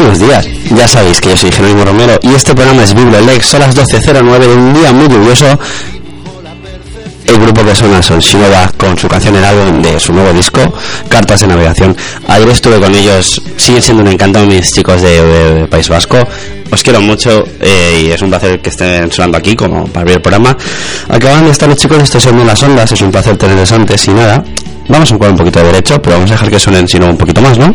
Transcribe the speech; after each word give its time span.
Buenos 0.00 0.20
días. 0.20 0.46
Ya 0.76 0.86
sabéis 0.86 1.20
que 1.20 1.30
yo 1.30 1.36
soy 1.36 1.50
Jerónimo 1.50 1.84
Romero 1.84 2.18
y 2.22 2.28
este 2.28 2.54
programa 2.54 2.84
es 2.84 2.94
Bibliolex. 2.94 3.46
Son 3.46 3.60
las 3.60 3.76
12.09 3.76 4.38
de 4.38 4.54
un 4.54 4.72
día 4.72 4.92
muy 4.92 5.08
lluvioso. 5.08 5.58
El 7.24 7.38
grupo 7.38 7.64
que 7.64 7.74
suena 7.74 8.02
son 8.02 8.20
Shinova 8.20 8.70
con 8.78 8.96
su 8.96 9.06
canción 9.06 9.36
El 9.36 9.44
álbum 9.44 9.82
de 9.82 10.00
su 10.00 10.12
nuevo 10.12 10.32
disco, 10.32 10.60
Cartas 11.08 11.40
de 11.40 11.48
Navegación. 11.48 11.96
Ayer 12.28 12.48
estuve 12.48 12.80
con 12.80 12.94
ellos, 12.94 13.42
siguen 13.56 13.82
siendo 13.82 14.02
un 14.02 14.08
encanto 14.08 14.44
mis 14.46 14.72
chicos 14.72 15.02
de, 15.02 15.20
de 15.20 15.66
País 15.66 15.88
Vasco. 15.88 16.16
Os 16.70 16.82
quiero 16.82 17.00
mucho 17.00 17.44
eh, 17.60 18.04
y 18.06 18.10
es 18.12 18.22
un 18.22 18.30
placer 18.30 18.60
que 18.60 18.70
estén 18.70 19.10
sonando 19.10 19.36
aquí 19.38 19.56
como 19.56 19.86
para 19.88 20.02
abrir 20.02 20.16
el 20.16 20.22
programa. 20.22 20.56
Acaban 21.08 21.44
de 21.44 21.50
estar 21.50 21.68
los 21.68 21.76
chicos, 21.76 22.02
esto 22.02 22.20
son 22.20 22.46
las 22.46 22.62
ondas, 22.62 22.90
es 22.92 23.00
un 23.00 23.10
placer 23.10 23.36
tenerles 23.36 23.72
antes 23.72 24.06
y 24.06 24.12
nada. 24.12 24.44
Vamos 24.88 25.10
a 25.10 25.14
jugar 25.16 25.32
un 25.32 25.36
poquito 25.36 25.58
de 25.58 25.66
derecho, 25.66 26.00
pero 26.00 26.16
vamos 26.16 26.30
a 26.30 26.34
dejar 26.34 26.50
que 26.50 26.58
suenen 26.58 26.88
sino 26.88 27.06
un 27.06 27.16
poquito 27.18 27.42
más, 27.42 27.58
¿no? 27.58 27.74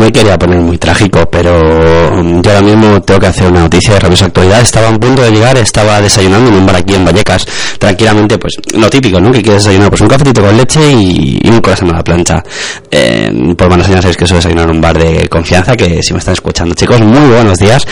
Me 0.00 0.10
quería 0.10 0.38
poner 0.38 0.60
muy 0.60 0.78
trágico, 0.78 1.28
pero 1.30 1.52
mm, 1.60 2.40
yo 2.40 2.50
ahora 2.50 2.62
mismo 2.62 3.02
tengo 3.02 3.20
que 3.20 3.26
hacer 3.26 3.50
una 3.50 3.60
noticia 3.60 3.94
de 3.94 4.00
rabiosa 4.00 4.26
actualidad. 4.26 4.62
Estaba 4.62 4.88
a 4.88 4.98
punto 4.98 5.22
de 5.22 5.30
llegar, 5.30 5.56
estaba 5.58 6.00
desayunando 6.00 6.50
en 6.50 6.56
un 6.56 6.66
bar 6.66 6.76
aquí 6.76 6.94
en 6.94 7.04
Vallecas, 7.04 7.46
tranquilamente, 7.78 8.38
pues 8.38 8.54
lo 8.74 8.88
típico, 8.88 9.20
¿no? 9.20 9.30
Que 9.30 9.42
quieres 9.42 9.62
desayunar, 9.62 9.90
pues 9.90 10.00
un 10.00 10.08
cafetito 10.08 10.40
con 10.40 10.56
leche 10.56 10.80
y, 10.92 11.40
un 11.50 11.60
corazón 11.60 11.90
a 11.90 11.98
la 11.98 12.04
plancha. 12.04 12.42
Eh, 12.90 13.30
por 13.56 13.68
buenas 13.68 13.86
señas 13.86 14.02
sabéis 14.02 14.16
que 14.16 14.26
suelo 14.26 14.38
desayunar 14.38 14.70
en 14.70 14.76
un 14.76 14.80
bar 14.80 14.96
de 14.96 15.28
confianza, 15.28 15.76
que 15.76 16.02
si 16.02 16.12
me 16.14 16.18
están 16.18 16.32
escuchando, 16.34 16.74
chicos, 16.74 17.00
muy 17.00 17.28
buenos 17.28 17.58
días. 17.58 17.86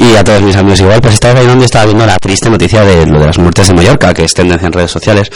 Y 0.00 0.16
a 0.16 0.24
todos 0.24 0.40
mis 0.40 0.56
amigos 0.56 0.80
igual, 0.80 0.98
pues 1.02 1.12
estaba 1.12 1.34
desayunando 1.34 1.62
y 1.62 1.66
estaba 1.66 1.84
viendo 1.84 2.06
la 2.06 2.16
triste 2.16 2.48
noticia 2.48 2.82
de 2.82 3.04
lo 3.04 3.20
de 3.20 3.26
las 3.26 3.38
muertes 3.38 3.68
de 3.68 3.74
Mallorca, 3.74 4.14
que 4.14 4.24
es 4.24 4.32
tendencia 4.32 4.66
en 4.66 4.72
redes 4.72 4.90
sociales. 4.90 5.30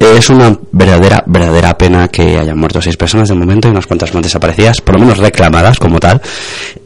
Es 0.00 0.30
una 0.30 0.58
verdadera, 0.72 1.22
verdadera 1.26 1.76
pena 1.76 2.08
que 2.08 2.38
hayan 2.38 2.58
muerto 2.58 2.80
seis 2.80 2.96
personas 2.96 3.28
de 3.28 3.34
momento 3.34 3.68
y 3.68 3.70
unas 3.70 3.86
cuantas 3.86 4.14
más 4.14 4.22
desaparecidas, 4.22 4.80
por 4.80 4.94
lo 4.94 5.02
menos 5.02 5.18
reclamadas 5.18 5.78
como 5.78 6.00
tal. 6.00 6.22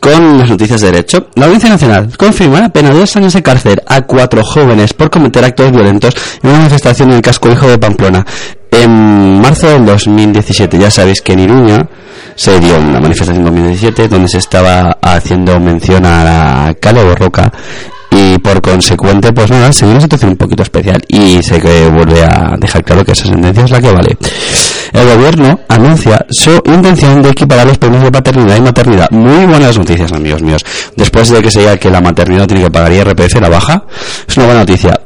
con 0.00 0.38
las 0.38 0.48
noticias 0.48 0.80
de 0.80 0.92
derecho. 0.92 1.28
La 1.34 1.46
Audiencia 1.46 1.68
Nacional 1.68 2.16
confirma 2.16 2.60
la 2.60 2.68
pena 2.70 2.90
de 2.90 3.00
dos 3.00 3.16
años 3.16 3.34
de 3.34 3.42
cárcel 3.42 3.82
a 3.86 4.02
cuatro 4.02 4.42
jóvenes 4.44 4.94
por 4.94 5.10
cometer 5.10 5.44
actos 5.44 5.72
violentos 5.72 6.14
en 6.42 6.50
una 6.50 6.60
manifestación 6.60 7.10
en 7.10 7.16
el 7.16 7.22
casco 7.22 7.50
hijo 7.50 7.68
de 7.68 7.76
Pamplona. 7.76 8.24
En 8.70 9.40
marzo 9.40 9.68
del 9.68 9.84
2017, 9.84 10.78
ya 10.78 10.90
sabéis 10.90 11.20
que 11.20 11.32
en 11.32 11.40
Iruña 11.40 11.88
se 12.36 12.60
dio 12.60 12.78
una 12.78 13.00
manifestación 13.00 13.38
en 13.38 13.44
2017 13.44 14.08
donde 14.08 14.28
se 14.28 14.38
estaba 14.38 14.96
haciendo 15.02 15.58
mención 15.58 16.06
a 16.06 16.24
la 16.24 16.74
Cale 16.80 17.02
Borroca 17.02 17.52
y 18.10 18.38
por 18.38 18.60
consecuente 18.60 19.32
pues 19.32 19.50
nada 19.50 19.72
se 19.72 19.84
una 19.84 20.00
situación 20.00 20.32
un 20.32 20.36
poquito 20.36 20.62
especial 20.62 21.02
y 21.08 21.42
sé 21.42 21.60
que 21.60 21.88
vuelve 21.88 22.22
a 22.22 22.54
dejar 22.58 22.84
claro 22.84 23.04
que 23.04 23.12
esa 23.12 23.26
sentencia 23.26 23.64
es 23.64 23.70
la 23.70 23.80
que 23.80 23.90
vale. 23.90 24.16
El 24.92 25.06
gobierno 25.16 25.60
anuncia 25.68 26.24
su 26.30 26.62
intención 26.64 27.20
de 27.20 27.30
equiparar 27.30 27.66
los 27.66 27.78
premios 27.78 28.02
de 28.02 28.10
paternidad 28.10 28.56
y 28.56 28.60
maternidad. 28.60 29.10
Muy 29.10 29.44
buenas 29.44 29.76
noticias 29.76 30.12
amigos 30.12 30.42
míos. 30.42 30.64
Después 30.96 31.28
de 31.28 31.42
que 31.42 31.50
se 31.50 31.60
diga 31.60 31.76
que 31.76 31.90
la 31.90 32.00
maternidad 32.00 32.46
tiene 32.46 32.64
que 32.64 32.70
pagar 32.70 32.92
IRPF 32.92 33.40
la 33.40 33.48
baja 33.48 33.84
es 34.26 34.36
una 34.36 34.46
buena 34.46 34.60
noticia. 34.60 34.98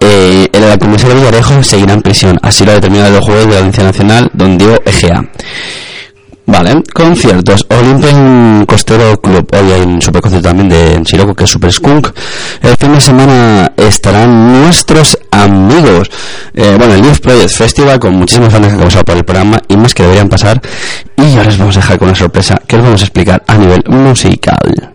Eh, 0.00 0.48
el 0.52 0.78
comisario 0.78 1.16
Villarejo 1.16 1.62
seguirá 1.62 1.94
en 1.94 2.02
prisión. 2.02 2.38
Así 2.42 2.64
lo 2.64 2.72
ha 2.72 2.74
determinado 2.74 3.16
el 3.16 3.22
juez 3.22 3.46
de 3.46 3.52
la 3.52 3.56
Audiencia 3.58 3.84
Nacional 3.84 4.30
don 4.32 4.58
Diego 4.58 4.76
Egea 4.84 5.30
Vale, 6.46 6.82
conciertos. 6.92 7.66
Olympic 7.70 8.66
Costero 8.68 9.18
Club. 9.20 9.48
Hoy 9.52 9.72
hay 9.72 9.80
un 9.80 10.02
super 10.02 10.20
concierto 10.20 10.48
también 10.48 10.68
de 10.68 11.00
Chiroco 11.02 11.34
que 11.34 11.44
es 11.44 11.50
Super 11.50 11.72
Skunk. 11.72 12.08
El 12.62 12.76
fin 12.76 12.92
de 12.92 13.00
semana 13.00 13.72
estarán 13.76 14.60
nuestros 14.60 15.18
amigos. 15.30 16.10
Eh, 16.52 16.74
bueno, 16.76 16.94
el 16.94 17.02
Youth 17.02 17.20
Project 17.20 17.50
Festival 17.50 17.98
con 17.98 18.14
muchísimos 18.16 18.52
fans 18.52 18.66
que 18.66 18.74
han 18.74 18.80
pasado 18.80 19.04
por 19.04 19.16
el 19.16 19.24
programa 19.24 19.60
y 19.68 19.76
más 19.76 19.94
que 19.94 20.02
deberían 20.02 20.28
pasar. 20.28 20.60
Y 21.16 21.30
ahora 21.36 21.44
les 21.44 21.58
vamos 21.58 21.76
a 21.76 21.80
dejar 21.80 21.98
con 21.98 22.08
una 22.08 22.16
sorpresa 22.16 22.60
que 22.66 22.76
les 22.76 22.84
vamos 22.84 23.00
a 23.00 23.04
explicar 23.04 23.42
a 23.46 23.56
nivel 23.56 23.82
musical. 23.88 24.93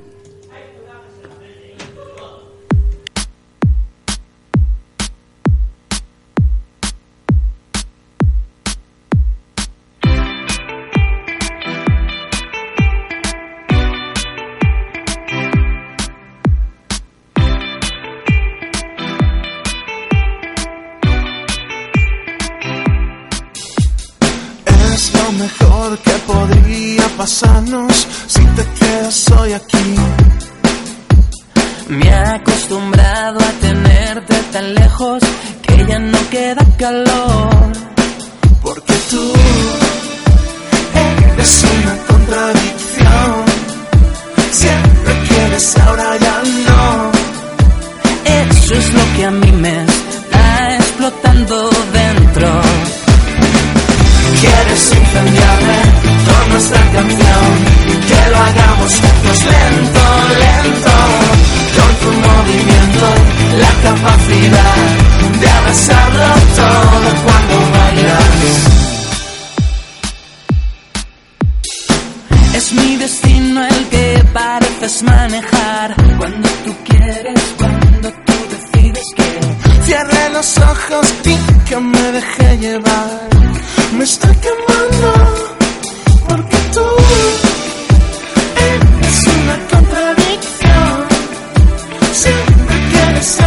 Eso 93.20 93.44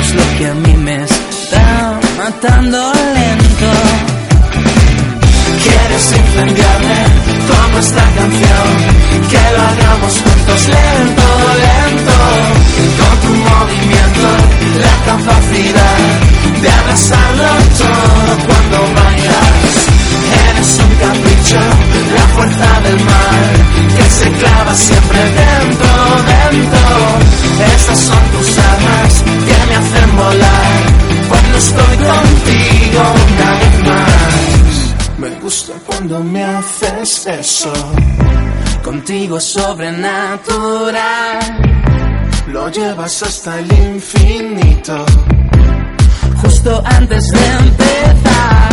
es 0.00 0.14
lo 0.14 0.38
que 0.38 0.46
a 0.46 0.54
mí 0.54 0.74
me 0.76 1.02
está 1.02 1.98
matando 2.16 2.92
lento. 3.14 3.70
Quieres 5.64 6.12
incendiarme 6.12 6.98
como 7.48 7.78
esta 7.80 8.04
canción. 8.18 8.68
Que 9.28 9.42
lo 9.54 9.62
hagamos 9.70 10.12
juntos 10.22 10.60
lento, 10.68 11.26
lento. 11.64 12.16
Con 12.98 13.14
tu 13.24 13.32
movimiento, 13.50 14.28
la 14.84 14.94
capacidad 15.10 15.98
de 16.62 16.70
abrazarlo 16.70 17.50
todo 17.76 18.32
cuando 18.46 18.78
bailas. 19.00 19.88
Eres 20.50 20.78
un 20.78 20.92
capricho, 21.02 21.60
la 22.14 22.26
fuerza 22.34 22.80
del 22.82 23.00
mar 23.04 23.68
que 23.96 24.04
se 24.10 24.30
clava 24.30 24.74
siempre 24.74 25.18
dentro, 25.18 25.97
Esas 27.74 27.98
son 27.98 28.24
tus 28.32 28.58
armas 28.58 29.22
que 29.22 29.56
me 29.68 29.74
hacen 29.76 30.16
volar 30.16 30.82
cuando 31.28 31.58
estoy 31.58 31.96
contigo 31.96 33.02
una 33.32 33.50
vez 33.58 33.76
más. 33.84 34.34
Me 35.18 35.30
gusta 35.40 35.72
cuando 35.86 36.20
me 36.20 36.44
haces 36.44 37.26
eso. 37.26 37.72
Contigo 38.82 39.38
es 39.38 39.44
sobrenatural. 39.44 41.38
Lo 42.48 42.68
llevas 42.70 43.22
hasta 43.22 43.58
el 43.58 43.72
infinito 43.72 45.04
justo 46.42 46.82
antes 46.84 47.28
de 47.30 47.46
empezar. 47.46 48.68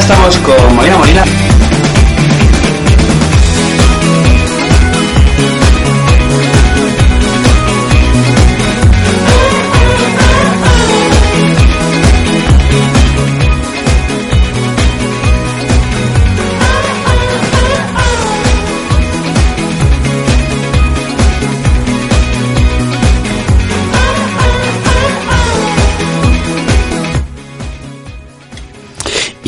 Estamos 0.00 0.38
con 0.38 0.74
Molina 0.76 0.96
Molina. 0.96 1.39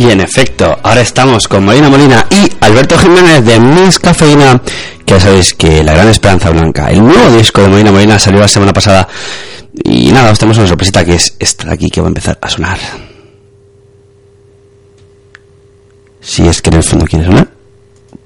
Y 0.02 0.10
en 0.10 0.20
efecto, 0.20 0.76
ahora 0.82 1.00
estamos 1.00 1.46
con 1.46 1.64
Marina 1.64 1.88
Molina 1.88 2.26
y 2.28 2.50
Alberto 2.58 2.98
Jiménez 2.98 3.44
de 3.44 3.60
Miss 3.60 4.00
Cafeína, 4.00 4.60
que 5.06 5.14
ya 5.14 5.20
sabéis 5.20 5.54
que 5.54 5.84
La 5.84 5.92
Gran 5.92 6.08
Esperanza 6.08 6.50
Blanca, 6.50 6.90
el 6.90 7.04
nuevo 7.04 7.36
disco 7.36 7.62
de 7.62 7.68
Molina 7.68 7.92
Molina 7.92 8.18
salió 8.18 8.40
la 8.40 8.48
semana 8.48 8.72
pasada. 8.72 9.06
Y 9.84 10.10
nada, 10.10 10.32
os 10.32 10.40
tenemos 10.40 10.58
una 10.58 10.66
sorpresita 10.66 11.04
que 11.04 11.14
es 11.14 11.36
esta 11.38 11.68
de 11.68 11.74
aquí 11.74 11.88
que 11.88 12.00
va 12.00 12.08
a 12.08 12.10
empezar 12.10 12.36
a 12.40 12.48
sonar. 12.48 12.78
Si 16.20 16.48
es 16.48 16.60
que 16.60 16.70
en 16.70 16.76
el 16.78 16.82
fondo 16.82 17.06
quiere 17.06 17.24
sonar, 17.24 17.46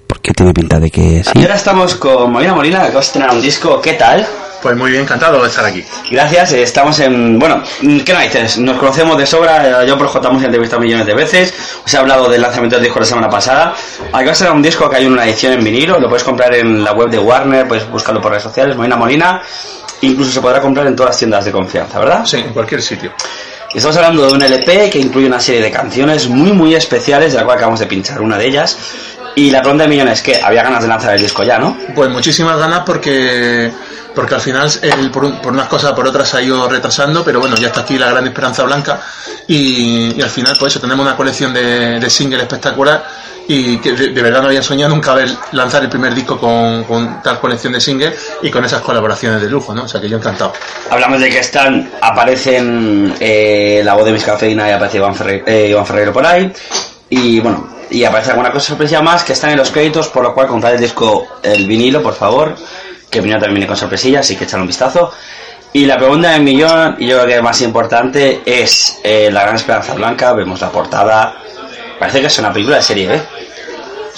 porque 0.07 0.33
tiene 0.33 0.55
pinta 0.55 0.81
de 0.81 0.91
que 0.91 1.25
sí. 1.25 1.31
Y 1.35 1.43
ahora 1.43 1.57
estamos 1.57 1.95
con 1.97 2.33
Molina 2.33 2.55
Molina, 2.55 2.91
que 2.91 2.97
estrenar 2.97 3.33
un 3.33 3.43
disco, 3.43 3.83
¿qué 3.83 3.93
tal? 3.93 4.27
Pues 4.67 4.77
muy 4.77 4.91
bien, 4.91 5.05
encantado 5.05 5.41
de 5.41 5.47
estar 5.47 5.65
aquí. 5.65 5.85
Gracias, 6.11 6.51
eh, 6.51 6.63
estamos 6.65 6.99
en... 6.99 7.39
Bueno, 7.39 7.63
¿qué 8.05 8.13
narices? 8.13 8.59
Nos 8.59 8.77
conocemos 8.77 9.17
de 9.17 9.25
sobra, 9.25 9.85
eh, 9.85 9.87
yo 9.87 9.97
por 9.97 10.09
J 10.09 10.29
hemos 10.29 10.43
entrevistado 10.43 10.83
millones 10.83 11.07
de 11.07 11.15
veces, 11.15 11.55
os 11.85 11.95
he 11.95 11.97
hablado 11.97 12.29
del 12.29 12.43
lanzamiento 12.43 12.75
del 12.75 12.83
disco 12.83 12.99
la 12.99 13.07
semana 13.07 13.29
pasada. 13.29 13.77
Aquí 14.13 14.25
va 14.25 14.33
a 14.33 14.35
ser 14.35 14.51
un 14.51 14.61
disco 14.61 14.91
que 14.91 14.97
hay 14.97 15.07
una 15.07 15.25
edición 15.25 15.53
en 15.53 15.63
vinilo, 15.63 16.01
lo 16.01 16.09
puedes 16.09 16.25
comprar 16.25 16.53
en 16.53 16.83
la 16.83 16.95
web 16.95 17.09
de 17.09 17.21
Warner, 17.21 17.69
puedes 17.69 17.89
buscarlo 17.89 18.21
por 18.21 18.33
redes 18.33 18.43
sociales, 18.43 18.77
Molina 18.77 18.97
Molina, 18.97 19.41
incluso 20.01 20.33
se 20.33 20.41
podrá 20.41 20.61
comprar 20.61 20.89
en 20.89 20.97
todas 20.97 21.11
las 21.11 21.19
tiendas 21.19 21.45
de 21.45 21.53
confianza, 21.53 22.01
¿verdad? 22.01 22.27
Sí, 22.27 22.39
en 22.39 22.53
cualquier 22.53 22.83
sitio. 22.83 23.13
Estamos 23.73 23.97
hablando 23.99 24.27
de 24.27 24.33
un 24.33 24.43
LP 24.43 24.91
que 24.91 24.99
incluye 24.99 25.27
una 25.27 25.39
serie 25.39 25.61
de 25.61 25.71
canciones 25.71 26.29
muy 26.29 26.53
muy 26.53 26.75
especiales, 26.75 27.33
de 27.33 27.39
la 27.39 27.45
cual 27.45 27.59
acabamos 27.59 27.79
de 27.79 27.87
pinchar 27.87 28.21
una 28.21 28.39
de 28.39 28.47
ellas. 28.47 28.77
Y 29.37 29.51
la 29.51 29.61
pregunta 29.61 29.85
de 29.85 29.91
millones 29.91 30.19
es 30.19 30.23
que 30.25 30.43
había 30.43 30.63
ganas 30.65 30.83
de 30.83 30.89
lanzar 30.89 31.15
el 31.15 31.21
disco 31.21 31.45
ya, 31.45 31.59
¿no? 31.59 31.77
Pues 31.95 32.11
muchísimas 32.11 32.59
ganas 32.59 32.81
porque 32.85 33.71
porque 34.15 34.35
al 34.35 34.41
final 34.41 34.71
por, 35.13 35.27
un- 35.27 35.43
por 35.43 35.53
unas 35.53 35.69
cosas 35.69 35.93
por 35.93 36.07
otras 36.07 36.27
se 36.27 36.39
ha 36.39 36.43
ido 36.43 36.67
retrasando, 36.71 37.23
pero 37.23 37.39
bueno, 37.39 37.55
ya 37.57 37.67
está 37.69 37.81
aquí 37.83 37.99
la 37.99 38.09
gran 38.11 38.27
esperanza 38.27 38.63
blanca 38.65 38.99
y, 39.47 40.15
y 40.19 40.23
al 40.23 40.31
final 40.31 40.57
pues 40.59 40.73
eso, 40.73 40.81
tenemos 40.81 41.05
una 41.07 41.15
colección 41.15 41.53
de, 41.53 42.01
de 42.01 42.09
singles 42.11 42.41
espectacular 42.41 43.05
y 43.47 43.77
que 43.77 43.93
de, 43.93 44.09
de 44.09 44.23
verdad 44.23 44.41
no 44.41 44.49
había 44.49 44.63
soñado 44.63 44.95
nunca 44.95 45.13
ver 45.13 45.29
lanzar 45.53 45.83
el 45.83 45.91
primer 45.91 46.15
disco 46.15 46.39
con, 46.39 46.85
con 46.85 47.23
tal 47.23 47.39
colección 47.39 47.75
de 47.75 47.81
singles 47.83 48.15
y 48.43 48.51
con 48.51 48.65
esas 48.65 48.81
colaboraciones 48.81 49.43
de 49.43 49.51
lujo, 49.51 49.75
¿no? 49.75 49.83
O 49.85 49.89
sea 49.89 50.01
que 50.01 50.09
yo 50.09 50.17
encantado. 50.17 50.55
Hablamos 50.91 51.21
de 51.21 51.29
que 51.29 51.41
están, 51.41 51.91
aparecen 52.01 53.15
eh, 53.21 53.83
la 53.85 53.93
voz 53.93 54.07
de 54.07 54.13
Miss 54.13 54.25
Cafeína 54.25 54.67
y 54.71 54.73
aparece 54.73 54.97
Iván, 54.97 55.15
Ferre- 55.15 55.43
eh, 55.47 55.69
Iván 55.69 55.85
Ferreiro 55.85 56.13
por 56.15 56.25
ahí. 56.25 56.51
Y 57.09 57.41
bueno, 57.41 57.69
y 57.91 58.05
aparece 58.05 58.31
alguna 58.31 58.51
cosa 58.51 58.69
sorpresa 58.69 59.01
más 59.01 59.23
que 59.23 59.33
están 59.33 59.51
en 59.51 59.59
los 59.59 59.71
créditos, 59.71 60.09
por 60.09 60.23
lo 60.23 60.35
cual 60.35 60.49
comprad 60.49 60.75
el 60.75 60.81
disco, 60.81 61.27
el 61.43 61.67
vinilo, 61.67 62.03
por 62.03 62.15
favor. 62.15 62.57
Que 63.11 63.19
el 63.19 63.23
vinilo 63.23 63.41
también 63.41 63.55
viene 63.55 63.67
con 63.67 63.77
sorpresillas, 63.77 64.27
así 64.27 64.37
que 64.37 64.45
echad 64.45 64.61
un 64.61 64.67
vistazo. 64.67 65.13
Y 65.73 65.85
la 65.85 65.97
pregunta 65.97 66.31
del 66.31 66.43
millón, 66.43 66.97
y 66.99 67.07
yo 67.07 67.17
creo 67.17 67.27
que 67.27 67.37
es 67.37 67.43
más 67.43 67.61
importante, 67.61 68.41
es 68.45 68.99
eh, 69.05 69.31
La 69.31 69.43
Gran 69.43 69.57
Esperanza 69.57 69.95
Blanca. 69.95 70.33
Vemos 70.33 70.61
la 70.61 70.71
portada. 70.71 71.37
Parece 71.99 72.21
que 72.21 72.27
es 72.27 72.39
una 72.39 72.53
película 72.53 72.77
de 72.77 72.83
serie 72.83 73.07
B. 73.07 73.23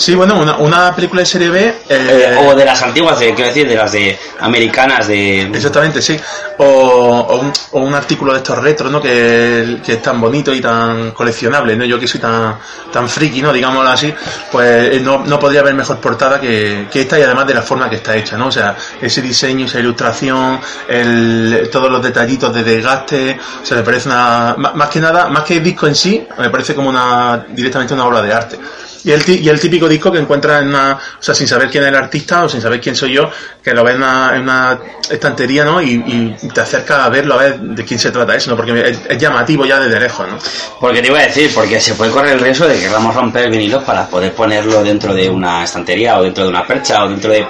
Sí, 0.00 0.14
bueno, 0.14 0.38
una, 0.38 0.56
una 0.58 0.94
película 0.94 1.22
de 1.22 1.26
serie 1.26 1.48
B... 1.48 1.60
eh, 1.60 1.74
Eh, 1.88 2.36
o 2.46 2.54
de 2.54 2.64
las 2.64 2.80
antiguas, 2.82 3.18
de, 3.18 3.34
quiero 3.34 3.48
decir, 3.48 3.68
de 3.68 3.74
las 3.74 3.90
de 3.90 4.16
americanas, 4.38 5.08
de... 5.08 5.40
Exactamente, 5.42 6.00
sí. 6.00 6.16
O, 6.58 6.64
o 6.64 7.40
un, 7.40 7.52
o 7.72 7.80
un 7.80 7.92
artículo 7.94 8.32
de 8.32 8.38
estos 8.38 8.56
retros, 8.58 8.92
¿no? 8.92 9.02
Que, 9.02 9.78
que 9.84 9.94
es 9.94 10.02
tan 10.02 10.20
bonito 10.20 10.54
y 10.54 10.60
tan 10.60 11.10
coleccionable, 11.10 11.74
¿no? 11.74 11.84
Yo 11.84 11.98
que 11.98 12.06
soy 12.06 12.20
tan, 12.20 12.56
tan 12.92 13.08
friki, 13.08 13.42
¿no? 13.42 13.52
Digámoslo 13.52 13.90
así, 13.90 14.14
pues 14.52 14.94
eh, 14.94 15.00
no, 15.02 15.24
no 15.26 15.36
podría 15.40 15.62
haber 15.62 15.74
mejor 15.74 15.98
portada 15.98 16.40
que, 16.40 16.86
que 16.92 17.00
esta 17.00 17.18
y 17.18 17.22
además 17.22 17.48
de 17.48 17.54
la 17.54 17.62
forma 17.62 17.90
que 17.90 17.96
está 17.96 18.14
hecha, 18.16 18.38
¿no? 18.38 18.46
O 18.46 18.52
sea, 18.52 18.76
ese 19.02 19.20
diseño, 19.20 19.66
esa 19.66 19.80
ilustración, 19.80 20.60
el, 20.88 21.68
todos 21.72 21.90
los 21.90 22.00
detallitos 22.00 22.54
de 22.54 22.62
desgaste, 22.62 23.36
o 23.62 23.66
sea, 23.66 23.76
me 23.76 23.82
parece 23.82 24.08
una, 24.08 24.54
má- 24.56 24.74
más 24.74 24.88
que 24.90 25.00
nada, 25.00 25.28
más 25.28 25.42
que 25.42 25.56
el 25.56 25.62
disco 25.64 25.88
en 25.88 25.96
sí, 25.96 26.24
me 26.38 26.50
parece 26.50 26.72
como 26.76 26.88
una, 26.88 27.44
directamente 27.48 27.94
una 27.94 28.06
obra 28.06 28.22
de 28.22 28.32
arte. 28.32 28.58
Y 29.04 29.12
el, 29.12 29.22
y 29.28 29.48
el 29.48 29.60
típico 29.60 29.88
disco 29.88 30.10
que 30.10 30.18
encuentras 30.18 30.62
en 30.62 30.68
una, 30.68 30.94
o 30.94 31.22
sea, 31.22 31.34
sin 31.34 31.46
saber 31.46 31.70
quién 31.70 31.84
es 31.84 31.90
el 31.90 31.94
artista 31.94 32.44
o 32.44 32.48
sin 32.48 32.60
saber 32.60 32.80
quién 32.80 32.96
soy 32.96 33.12
yo, 33.12 33.30
que 33.62 33.72
lo 33.72 33.84
ves 33.84 33.94
en 33.94 34.02
una, 34.02 34.36
en 34.36 34.42
una 34.42 34.78
estantería, 35.08 35.64
¿no? 35.64 35.80
Y, 35.80 36.36
y 36.42 36.48
te 36.48 36.60
acerca 36.60 37.04
a 37.04 37.08
verlo, 37.08 37.34
a 37.34 37.38
ver 37.38 37.60
de 37.60 37.84
quién 37.84 38.00
se 38.00 38.10
trata 38.10 38.34
eso, 38.34 38.50
¿no? 38.50 38.56
Porque 38.56 38.98
es, 39.08 39.18
llamativo 39.18 39.64
ya 39.64 39.78
desde 39.78 40.00
lejos, 40.00 40.28
¿no? 40.28 40.38
Porque 40.80 41.00
te 41.00 41.08
iba 41.08 41.18
a 41.18 41.22
decir, 41.22 41.52
porque 41.54 41.80
se 41.80 41.94
puede 41.94 42.10
correr 42.10 42.32
el 42.34 42.40
riesgo 42.40 42.66
de 42.66 42.74
que 42.74 42.80
queramos 42.80 43.14
romper 43.14 43.44
el 43.44 43.50
vinilo 43.50 43.84
para 43.84 44.06
poder 44.06 44.32
ponerlo 44.32 44.82
dentro 44.82 45.14
de 45.14 45.28
una 45.28 45.64
estantería 45.64 46.18
o 46.18 46.22
dentro 46.22 46.44
de 46.44 46.50
una 46.50 46.66
percha 46.66 47.04
o 47.04 47.08
dentro 47.08 47.30
de... 47.30 47.46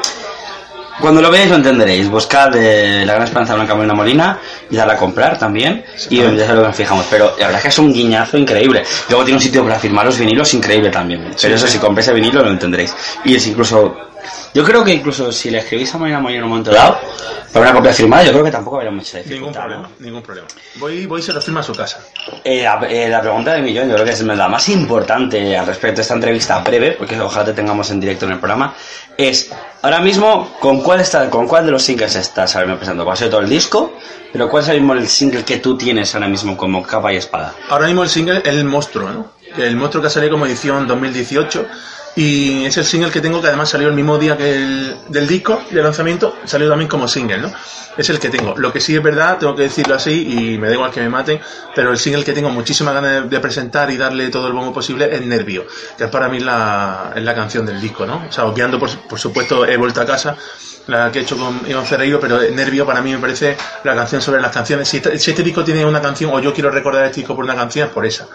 Cuando 1.01 1.23
lo 1.23 1.31
veáis 1.31 1.49
lo 1.49 1.57
entenderéis. 1.57 2.09
Buscad 2.09 2.55
eh, 2.57 3.05
La 3.07 3.15
Gran 3.15 3.25
Esperanza 3.25 3.55
Blanca 3.55 3.75
Molina 3.75 3.95
Molina 3.95 4.39
y 4.71 4.77
darla 4.77 4.95
a 4.95 4.97
comprar 4.97 5.39
también. 5.39 5.85
Y 6.11 6.17
ya 6.17 6.29
es 6.29 6.49
lo 6.49 6.63
que 6.63 6.69
nos 6.69 6.77
fijamos. 6.77 7.07
Pero 7.09 7.37
la 7.39 7.47
verdad 7.47 7.57
es 7.57 7.63
que 7.63 7.69
es 7.69 7.79
un 7.79 7.93
guiñazo 7.93 8.37
increíble. 8.37 8.83
Luego 9.09 9.25
tiene 9.25 9.37
un 9.37 9.43
sitio 9.43 9.63
para 9.65 9.79
firmar 9.79 10.07
los 10.07 10.19
vinilos 10.19 10.53
increíble 10.55 10.91
también. 10.91 11.33
Pero 11.41 11.55
eso, 11.55 11.67
si 11.67 11.79
compréis 11.79 12.09
el 12.09 12.15
vinilo 12.15 12.43
lo 12.43 12.51
entenderéis. 12.51 12.95
Y 13.25 13.35
es 13.35 13.47
incluso... 13.47 13.97
Yo 14.55 14.65
creo 14.65 14.85
que 14.85 14.93
incluso 14.93 15.31
si 15.33 15.51
le 15.51 15.59
escribís 15.59 15.95
a 15.95 15.99
Molina 15.99 16.21
Molina 16.21 16.39
en 16.39 16.45
un 16.45 16.51
momento 16.51 16.71
dado, 16.71 16.99
para 17.53 17.71
una 17.71 17.75
copia 17.75 17.93
firmada, 17.93 18.25
yo 18.25 18.33
creo 18.33 18.45
que 18.45 18.51
tampoco 18.51 18.77
habría 18.77 18.91
mucha 18.91 19.19
Ningún 19.19 19.31
dificultad. 19.31 19.61
¿no? 19.61 19.67
problema, 19.69 19.91
ningún 20.01 20.23
problema. 20.23 20.49
Voy, 20.77 21.07
voy 21.07 21.21
y 21.21 21.23
se 21.23 21.33
lo 21.33 21.41
firma 21.41 21.61
a 21.61 21.63
su 21.63 21.75
casa. 21.75 22.01
Eh, 22.45 22.63
la, 22.63 22.87
eh, 22.89 23.09
la 23.09 23.21
pregunta 23.21 23.53
del 23.53 23.63
millón, 23.63 23.89
yo 23.89 23.95
creo 23.95 24.05
que 24.05 24.13
es 24.13 24.21
la 24.23 24.49
más 24.49 24.69
importante 24.69 25.57
al 25.57 25.67
respecto 25.67 25.97
de 25.97 26.03
esta 26.03 26.15
entrevista 26.15 26.59
breve, 26.61 26.93
porque 26.93 27.19
ojalá 27.21 27.47
te 27.47 27.53
tengamos 27.55 27.91
en 27.91 28.01
directo 28.01 28.27
en 28.27 28.33
el 28.33 28.39
programa, 28.39 28.75
es 29.17 29.51
ahora 29.83 30.01
mismo 30.01 30.57
con 30.61 30.83
cuál 30.83 31.01
está, 31.01 31.29
con 31.31 31.47
cuál 31.49 31.67
de 31.67 31.73
los 31.73 31.83
singles 31.83 32.15
estás 32.17 32.55
ahora 32.55 32.67
mismo 32.67 32.81
pensando, 32.81 33.05
va 33.05 33.15
a 33.15 33.17
ser 33.17 33.31
todo 33.31 33.41
el 33.41 33.49
disco, 33.49 33.95
pero 34.33 34.49
cuál 34.49 34.63
es 34.63 34.69
ahora 34.69 34.81
mismo 34.81 34.95
el 34.95 35.09
single 35.09 35.45
que 35.45 35.59
tú 35.59 35.77
tienes 35.77 36.15
ahora 36.15 36.29
mismo 36.29 36.57
como 36.57 36.83
capa 36.83 37.13
y 37.13 37.17
espada. 37.17 37.55
Ahora 37.71 37.87
mismo 37.87 38.03
el 38.03 38.09
single 38.09 38.39
es 38.39 38.45
El 38.45 38.65
Monstruo, 38.65 39.11
¿no? 39.11 39.33
El 39.57 39.77
Monstruo 39.77 40.03
que 40.03 40.09
ha 40.09 40.11
salido 40.11 40.33
como 40.33 40.47
edición 40.47 40.87
2018 40.87 41.67
y 42.19 42.65
es 42.65 42.77
el 42.77 42.85
single 42.85 43.13
que 43.13 43.21
tengo 43.21 43.41
que 43.41 43.47
además 43.47 43.69
salió 43.69 43.87
el 43.87 43.95
mismo 43.95 44.19
día 44.19 44.37
que 44.37 44.57
el 44.57 44.97
del 45.07 45.29
disco 45.29 45.63
de 45.71 45.81
lanzamiento, 45.81 46.35
salió 46.47 46.69
también 46.69 46.89
como 46.89 47.07
single, 47.07 47.39
¿no? 47.39 47.53
Es 47.97 48.11
el 48.11 48.19
que 48.19 48.29
tengo. 48.29 48.57
Lo 48.57 48.73
que 48.73 48.81
sí 48.81 48.97
es 48.97 49.01
verdad, 49.01 49.39
tengo 49.39 49.55
que 49.55 49.63
decirlo 49.63 49.95
así 49.95 50.27
y 50.29 50.59
me 50.59 50.67
da 50.67 50.75
igual 50.75 50.91
que 50.91 51.01
me 51.01 51.09
maten, 51.09 51.41
pero 51.77 51.93
el 51.93 51.97
single 51.97 52.25
que 52.25 52.33
tengo 52.33 52.51
muchísimas 52.51 52.93
ganas 52.93 53.31
de, 53.31 53.39
presentar 53.39 53.89
y 53.93 53.97
darle 53.97 54.31
todo 54.31 54.49
el 54.49 54.53
bombo 54.53 54.73
posible 54.73 55.09
es 55.15 55.25
Nervio, 55.25 55.65
que 55.97 56.05
es 56.05 56.11
para 56.11 56.29
mí 56.29 56.41
la, 56.41 57.13
la 57.15 57.35
canción 57.37 57.65
del 57.65 57.81
disco, 57.81 58.05
¿no? 58.05 58.27
O 58.29 58.33
sea, 58.33 58.47
obviando 58.47 58.81
por, 58.81 58.91
por 59.07 59.21
supuesto 59.21 59.65
He 59.65 59.77
vuelto 59.77 60.01
a 60.01 60.07
casa, 60.07 60.37
la 60.89 61.13
que 61.13 61.21
he 61.21 61.23
hecho 61.23 61.37
con 61.37 61.61
Iván 61.69 61.87
Ferreiro, 61.87 62.19
pero 62.19 62.41
Nervio 62.51 62.85
para 62.85 63.01
mí 63.01 63.13
me 63.13 63.19
parece 63.19 63.57
la 63.85 63.95
canción 63.95 64.21
sobre 64.21 64.41
las 64.41 64.51
canciones. 64.51 64.89
Si 64.89 64.97
este, 64.97 65.17
si 65.21 65.31
este 65.31 65.45
disco 65.45 65.63
tiene 65.63 65.85
una 65.85 66.03
canción, 66.03 66.33
o 66.35 66.41
yo 66.41 66.53
quiero 66.53 66.71
recordar 66.73 67.05
este 67.05 67.21
disco 67.21 67.37
por 67.37 67.45
una 67.45 67.55
canción, 67.55 67.87
es 67.87 67.95
por 67.95 68.05
esa. 68.05 68.27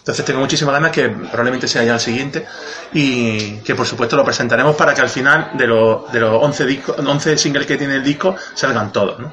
Entonces 0.00 0.24
tengo 0.24 0.40
muchísimas 0.40 0.72
ganas 0.72 0.92
que 0.92 1.10
probablemente 1.10 1.68
sea 1.68 1.84
ya 1.84 1.94
el 1.94 2.00
siguiente 2.00 2.46
y 2.92 3.56
que 3.58 3.74
por 3.74 3.86
supuesto 3.86 4.16
lo 4.16 4.24
presentaremos 4.24 4.74
para 4.74 4.94
que 4.94 5.02
al 5.02 5.10
final 5.10 5.50
de 5.54 5.66
los, 5.66 6.10
de 6.10 6.20
los 6.20 6.42
11, 6.42 6.66
discos, 6.66 6.98
11 6.98 7.36
singles 7.36 7.66
que 7.66 7.76
tiene 7.76 7.96
el 7.96 8.02
disco 8.02 8.34
salgan 8.54 8.92
todos, 8.92 9.18
¿no? 9.18 9.32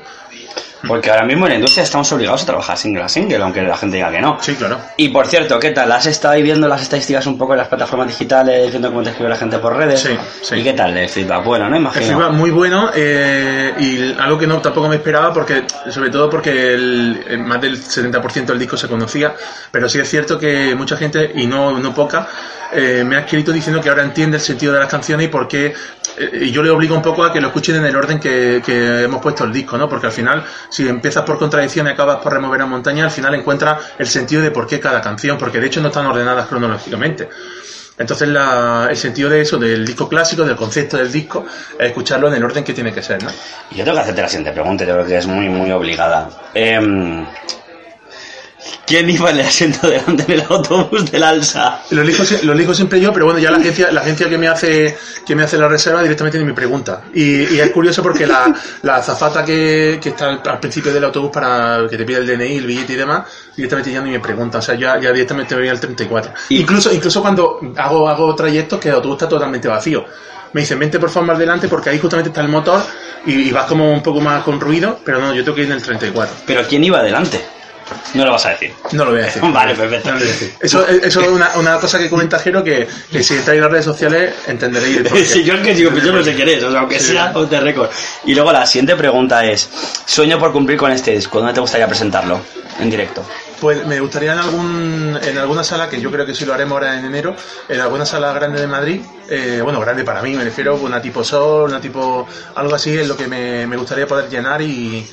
Porque 0.85 1.09
ahora 1.09 1.25
mismo 1.25 1.45
en 1.45 1.51
la 1.51 1.55
industria 1.55 1.83
estamos 1.83 2.11
obligados 2.11 2.43
a 2.43 2.45
trabajar 2.45 2.77
single 2.77 3.03
a 3.03 3.09
single, 3.09 3.37
aunque 3.37 3.61
la 3.61 3.77
gente 3.77 3.97
diga 3.97 4.11
que 4.11 4.21
no. 4.21 4.37
Sí, 4.41 4.55
claro. 4.55 4.79
Y 4.97 5.09
por 5.09 5.27
cierto, 5.27 5.59
¿qué 5.59 5.71
tal? 5.71 5.91
¿Has 5.91 6.05
estado 6.05 6.33
ahí 6.35 6.43
viendo 6.43 6.67
las 6.67 6.81
estadísticas 6.81 7.25
un 7.25 7.37
poco 7.37 7.53
en 7.53 7.59
las 7.59 7.67
plataformas 7.67 8.07
digitales, 8.07 8.69
viendo 8.69 8.89
cómo 8.89 9.01
te 9.03 9.09
escribe 9.09 9.29
la 9.29 9.37
gente 9.37 9.57
por 9.57 9.75
redes? 9.75 10.01
Sí, 10.01 10.17
sí. 10.41 10.55
¿Y 10.55 10.63
qué 10.63 10.73
tal 10.73 10.95
el 10.95 11.09
feedback? 11.09 11.43
Bueno, 11.43 11.69
¿no? 11.69 11.75
El 11.75 11.81
Imagino. 11.81 12.05
feedback 12.05 12.31
muy 12.33 12.51
bueno 12.51 12.91
eh, 12.95 13.73
y 13.79 14.15
algo 14.19 14.37
que 14.37 14.47
no 14.47 14.61
tampoco 14.61 14.87
me 14.87 14.95
esperaba 14.97 15.33
porque 15.33 15.63
sobre 15.89 16.09
todo 16.09 16.29
porque 16.29 16.73
el, 16.73 17.23
el 17.27 17.39
más 17.39 17.61
del 17.61 17.77
70% 17.81 18.45
del 18.45 18.59
disco 18.59 18.77
se 18.77 18.87
conocía 18.87 19.33
pero 19.71 19.87
sí 19.89 19.99
es 19.99 20.09
cierto 20.09 20.37
que 20.39 20.75
mucha 20.75 20.97
gente 20.97 21.31
y 21.35 21.47
no, 21.47 21.77
no 21.79 21.93
poca 21.93 22.27
eh, 22.73 23.03
me 23.05 23.15
ha 23.15 23.19
escrito 23.19 23.51
diciendo 23.51 23.81
que 23.81 23.89
ahora 23.89 24.03
entiende 24.03 24.37
el 24.37 24.43
sentido 24.43 24.73
de 24.73 24.79
las 24.79 24.89
canciones 24.89 25.27
y 25.27 25.29
por 25.29 25.47
qué 25.47 25.73
eh, 26.17 26.39
y 26.41 26.51
yo 26.51 26.61
le 26.63 26.69
obligo 26.69 26.95
un 26.95 27.01
poco 27.01 27.23
a 27.23 27.31
que 27.31 27.39
lo 27.39 27.47
escuchen 27.47 27.75
en 27.77 27.85
el 27.85 27.95
orden 27.95 28.19
que, 28.19 28.61
que 28.65 29.03
hemos 29.03 29.21
puesto 29.21 29.43
el 29.45 29.53
disco 29.53 29.77
¿no? 29.77 29.87
porque 29.87 30.07
al 30.07 30.11
final 30.11 30.43
si 30.69 30.87
empiezas 30.87 31.23
por 31.23 31.37
contradicción 31.39 31.87
y 31.87 31.91
acabas 31.91 32.17
por 32.17 32.33
remover 32.33 32.61
a 32.61 32.65
montaña 32.65 33.05
al 33.05 33.11
final 33.11 33.33
encuentras 33.35 33.79
el 33.97 34.07
sentido 34.07 34.41
de 34.41 34.51
por 34.51 34.67
qué 34.67 34.79
cada 34.79 35.01
canción 35.01 35.37
porque 35.37 35.59
de 35.59 35.67
hecho 35.67 35.81
no 35.81 35.87
están 35.87 36.05
ordenadas 36.05 36.47
cronológicamente 36.47 37.29
entonces 37.99 38.27
la- 38.27 38.87
el 38.91 38.95
sentido 38.95 39.27
de 39.27 39.41
eso, 39.41 39.57
del 39.57 39.83
disco 39.83 40.07
clásico, 40.07 40.43
del 40.45 40.55
concepto 40.55 40.97
del 40.97 41.11
disco, 41.11 41.47
es 41.79 41.87
escucharlo 41.87 42.27
en 42.27 42.35
el 42.35 42.43
orden 42.43 42.63
que 42.63 42.71
tiene 42.71 42.93
que 42.93 43.01
ser, 43.01 43.23
¿no? 43.23 43.29
Yo 43.71 43.83
tengo 43.83 43.95
que 43.97 44.01
hacerte 44.03 44.21
la 44.21 44.29
siguiente 44.29 44.51
pregunta, 44.51 44.85
yo 44.85 44.93
creo 44.93 45.05
que 45.07 45.17
es 45.17 45.25
muy, 45.25 45.49
muy 45.49 45.71
obligada. 45.71 46.29
Em, 46.53 47.25
¿Quién 48.85 49.09
iba 49.09 49.29
en 49.31 49.39
el 49.39 49.45
asiento 49.45 49.87
delante 49.89 50.23
del 50.23 50.43
autobús 50.49 51.11
del 51.11 51.23
Alsa? 51.23 51.81
Lo 51.91 52.01
elijo, 52.01 52.23
lo 52.43 52.53
elijo 52.53 52.73
siempre 52.73 52.99
yo, 53.01 53.11
pero 53.11 53.25
bueno, 53.25 53.39
ya 53.39 53.51
la 53.51 53.57
agencia, 53.57 53.91
la 53.91 54.01
agencia 54.01 54.29
que 54.29 54.37
me 54.37 54.47
hace 54.47 54.97
que 55.25 55.35
me 55.35 55.43
hace 55.43 55.57
la 55.57 55.67
reserva 55.67 56.01
directamente 56.01 56.39
me 56.39 56.53
pregunta. 56.53 57.03
Y, 57.13 57.53
y 57.55 57.59
es 57.59 57.69
curioso 57.71 58.01
porque 58.01 58.25
la, 58.25 58.53
la 58.83 58.95
azafata 58.97 59.43
que, 59.43 59.99
que 60.01 60.09
está 60.09 60.29
al, 60.29 60.59
principio 60.59 60.93
del 60.93 61.03
autobús 61.03 61.31
para 61.33 61.85
que 61.89 61.97
te 61.97 62.05
pide 62.05 62.19
el 62.19 62.27
DNI, 62.27 62.57
el 62.57 62.65
billete 62.65 62.93
y 62.93 62.95
demás, 62.95 63.25
directamente 63.55 63.91
ya 63.91 64.01
ni 64.01 64.11
me 64.11 64.19
pregunta. 64.21 64.59
O 64.59 64.61
sea, 64.61 64.75
ya, 64.75 64.99
ya 64.99 65.11
directamente 65.11 65.53
me 65.55 65.61
voy 65.61 65.69
al 65.69 65.79
34. 65.79 66.31
Y- 66.49 66.61
Incluso, 66.61 66.93
incluso 66.93 67.21
cuando 67.21 67.59
hago, 67.77 68.07
hago 68.07 68.33
trayectos 68.35 68.79
que 68.79 68.89
el 68.89 68.95
autobús 68.95 69.15
está 69.17 69.27
totalmente 69.27 69.67
vacío. 69.67 70.05
Me 70.53 70.61
dicen, 70.61 70.79
vente 70.79 70.97
por 70.97 71.09
favor 71.09 71.27
más 71.27 71.35
adelante 71.35 71.67
porque 71.67 71.89
ahí 71.89 71.99
justamente 71.99 72.29
está 72.29 72.39
el 72.41 72.47
motor 72.47 72.81
y, 73.25 73.33
y 73.49 73.51
vas 73.51 73.65
como 73.65 73.91
un 73.91 74.01
poco 74.01 74.21
más 74.21 74.43
con 74.43 74.59
ruido, 74.61 74.99
pero 75.03 75.19
no, 75.19 75.33
yo 75.33 75.43
tengo 75.43 75.55
que 75.55 75.61
ir 75.63 75.67
en 75.67 75.73
el 75.73 75.83
34. 75.83 76.35
Pero 76.45 76.61
¿quién 76.67 76.83
iba 76.85 76.99
adelante? 76.99 77.41
No 78.13 78.25
lo 78.25 78.31
vas 78.31 78.45
a 78.45 78.49
decir. 78.51 78.73
No 78.91 79.05
lo 79.05 79.11
voy 79.11 79.21
a 79.21 79.25
decir. 79.25 79.41
Vale, 79.51 79.75
perfecto. 79.75 80.09
No 80.11 80.17
a 80.17 80.19
decir. 80.19 80.53
Eso, 80.59 80.85
eso 80.87 81.21
es 81.21 81.27
una, 81.27 81.51
una 81.57 81.79
cosa 81.79 81.97
que 81.99 82.09
comenta 82.09 82.39
Jero 82.39 82.63
que, 82.63 82.87
que 83.11 83.23
si 83.23 83.35
entráis 83.35 83.57
en 83.57 83.63
las 83.63 83.71
redes 83.71 83.85
sociales 83.85 84.33
entenderéis 84.47 84.97
el. 84.97 85.25
Sí, 85.25 85.43
yo 85.43 85.53
es 85.53 85.61
que 85.61 85.73
digo, 85.73 85.91
pues 85.91 86.03
yo 86.03 86.11
no 86.11 86.23
sé 86.23 86.33
quién 86.35 86.49
es, 86.49 86.63
o 86.63 86.71
sea, 86.71 86.79
aunque 86.81 86.99
Sí. 86.99 87.11
sea 87.13 87.31
de 87.33 87.59
récord. 87.59 87.89
Y 88.25 88.33
luego 88.35 88.51
la 88.51 88.65
siguiente 88.65 88.95
pregunta 88.95 89.45
es, 89.45 89.69
sueño 90.05 90.39
por 90.39 90.51
cumplir 90.51 90.77
con 90.77 90.91
este 90.91 91.11
disco, 91.11 91.39
¿dónde 91.39 91.53
te 91.53 91.59
gustaría 91.59 91.87
presentarlo? 91.87 92.39
En 92.79 92.89
directo. 92.89 93.25
Pues 93.59 93.85
me 93.87 93.99
gustaría 93.99 94.33
en 94.33 94.39
algún 94.39 95.19
en 95.21 95.37
alguna 95.39 95.63
sala, 95.63 95.89
que 95.89 95.99
yo 95.99 96.11
creo 96.11 96.25
que 96.27 96.35
sí 96.35 96.45
lo 96.45 96.53
haremos 96.53 96.73
ahora 96.73 96.99
en 96.99 97.05
enero, 97.05 97.35
en 97.67 97.81
alguna 97.81 98.05
sala 98.05 98.31
grande 98.33 98.61
de 98.61 98.67
Madrid, 98.67 99.01
eh, 99.29 99.61
bueno, 99.63 99.79
grande 99.79 100.03
para 100.03 100.21
mí, 100.21 100.35
me 100.35 100.43
refiero, 100.43 100.75
una 100.75 101.01
tipo 101.01 101.23
Sol, 101.23 101.69
una 101.69 101.81
tipo, 101.81 102.27
algo 102.55 102.75
así, 102.75 102.95
es 102.97 103.07
lo 103.07 103.17
que 103.17 103.27
me, 103.27 103.65
me 103.65 103.75
gustaría 103.77 104.05
poder 104.05 104.29
llenar 104.29 104.61
y, 104.61 105.07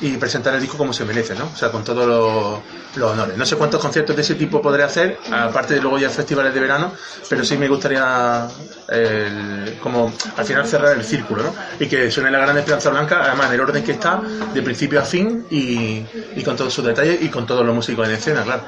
y 0.00 0.16
presentar 0.16 0.54
el 0.54 0.60
disco 0.60 0.76
como 0.76 0.92
se 0.92 1.04
merece, 1.04 1.34
¿no? 1.34 1.50
O 1.52 1.56
sea, 1.56 1.70
con 1.70 1.82
todos 1.82 2.06
los, 2.06 2.60
los 2.96 3.12
honores. 3.12 3.36
No 3.36 3.44
sé 3.44 3.56
cuántos 3.56 3.80
conciertos 3.80 4.14
de 4.14 4.22
ese 4.22 4.36
tipo 4.36 4.62
podré 4.62 4.84
hacer, 4.84 5.18
aparte 5.30 5.74
de 5.74 5.80
luego 5.80 5.98
ya 5.98 6.08
festivales 6.08 6.54
de 6.54 6.60
verano, 6.60 6.92
pero 7.28 7.44
sí 7.44 7.56
me 7.58 7.66
gustaría 7.68 8.46
el- 8.88 9.76
como 9.82 10.12
al 10.36 10.44
final 10.44 10.66
cerrar 10.66 10.96
el 10.96 11.04
círculo, 11.04 11.42
¿no? 11.42 11.54
Y 11.80 11.86
que 11.88 12.10
suene 12.10 12.30
la 12.30 12.38
gran 12.38 12.56
Esperanza 12.58 12.90
Blanca, 12.90 13.22
además 13.24 13.48
en 13.48 13.54
el 13.54 13.60
orden 13.60 13.82
que 13.82 13.92
está, 13.92 14.20
de 14.54 14.62
principio 14.62 15.00
a 15.00 15.04
fin 15.04 15.46
y, 15.50 16.02
y 16.36 16.42
con 16.44 16.56
todos 16.56 16.72
sus 16.72 16.84
detalles 16.84 17.20
y 17.22 17.28
con 17.28 17.46
todos 17.46 17.64
los 17.66 17.74
músicos 17.74 18.06
en 18.08 18.14
escena, 18.14 18.42
claro. 18.42 18.62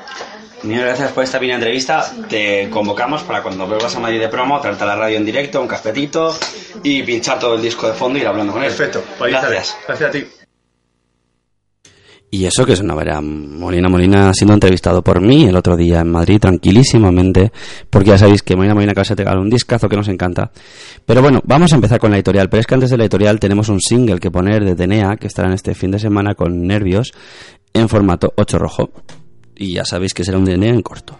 Muchas 0.62 0.82
gracias 0.84 1.12
por 1.12 1.24
esta 1.24 1.38
pequeña 1.38 1.54
entrevista. 1.54 2.10
Te 2.28 2.68
convocamos 2.68 3.22
para 3.22 3.42
cuando 3.42 3.66
vuelvas 3.66 3.96
a 3.96 4.00
Madrid 4.00 4.20
de 4.20 4.28
promo, 4.28 4.60
traerte 4.60 4.84
a 4.84 4.88
la 4.88 4.96
radio 4.96 5.16
en 5.16 5.24
directo, 5.24 5.58
un 5.60 5.66
cafetito 5.68 6.36
y 6.82 7.02
pinchar 7.02 7.38
todo 7.38 7.54
el 7.54 7.62
disco 7.62 7.86
de 7.86 7.94
fondo 7.94 8.18
y 8.18 8.22
ir 8.22 8.28
hablando 8.28 8.52
con 8.52 8.62
él. 8.62 8.68
Perfecto, 8.68 9.02
pues. 9.18 9.30
Gracias. 9.30 9.76
Gracias 9.86 10.08
a 10.08 10.12
ti. 10.12 10.26
Y 12.32 12.44
eso 12.44 12.64
que 12.64 12.74
es 12.74 12.80
una 12.80 12.94
vera 12.94 13.20
Molina 13.20 13.88
Molina 13.88 14.32
siendo 14.32 14.54
entrevistado 14.54 15.02
por 15.02 15.20
mí 15.20 15.46
el 15.46 15.56
otro 15.56 15.76
día 15.76 16.00
en 16.00 16.12
Madrid 16.12 16.38
tranquilísimamente, 16.38 17.50
porque 17.90 18.10
ya 18.10 18.18
sabéis 18.18 18.42
que 18.42 18.54
Molina 18.54 18.74
Molina 18.74 18.92
acaba 18.92 19.04
de 19.08 19.14
regalar 19.16 19.40
un 19.40 19.50
discazo 19.50 19.88
que 19.88 19.96
nos 19.96 20.06
encanta. 20.06 20.52
Pero 21.04 21.22
bueno, 21.22 21.40
vamos 21.44 21.72
a 21.72 21.74
empezar 21.74 21.98
con 21.98 22.12
la 22.12 22.18
editorial, 22.18 22.48
pero 22.48 22.60
es 22.60 22.68
que 22.68 22.74
antes 22.74 22.90
de 22.90 22.96
la 22.96 23.04
editorial 23.04 23.40
tenemos 23.40 23.68
un 23.68 23.80
single 23.80 24.20
que 24.20 24.30
poner 24.30 24.64
de 24.64 24.76
Tenea, 24.76 25.16
que 25.16 25.26
estará 25.26 25.48
en 25.48 25.54
este 25.54 25.74
fin 25.74 25.90
de 25.90 25.98
semana 25.98 26.34
con 26.34 26.66
Nervios, 26.66 27.12
en 27.72 27.88
formato 27.88 28.32
8 28.36 28.58
rojo. 28.58 28.90
Y 29.56 29.74
ya 29.74 29.84
sabéis 29.84 30.14
que 30.14 30.24
será 30.24 30.38
un 30.38 30.44
Tenea 30.44 30.72
en 30.72 30.82
corto. 30.82 31.19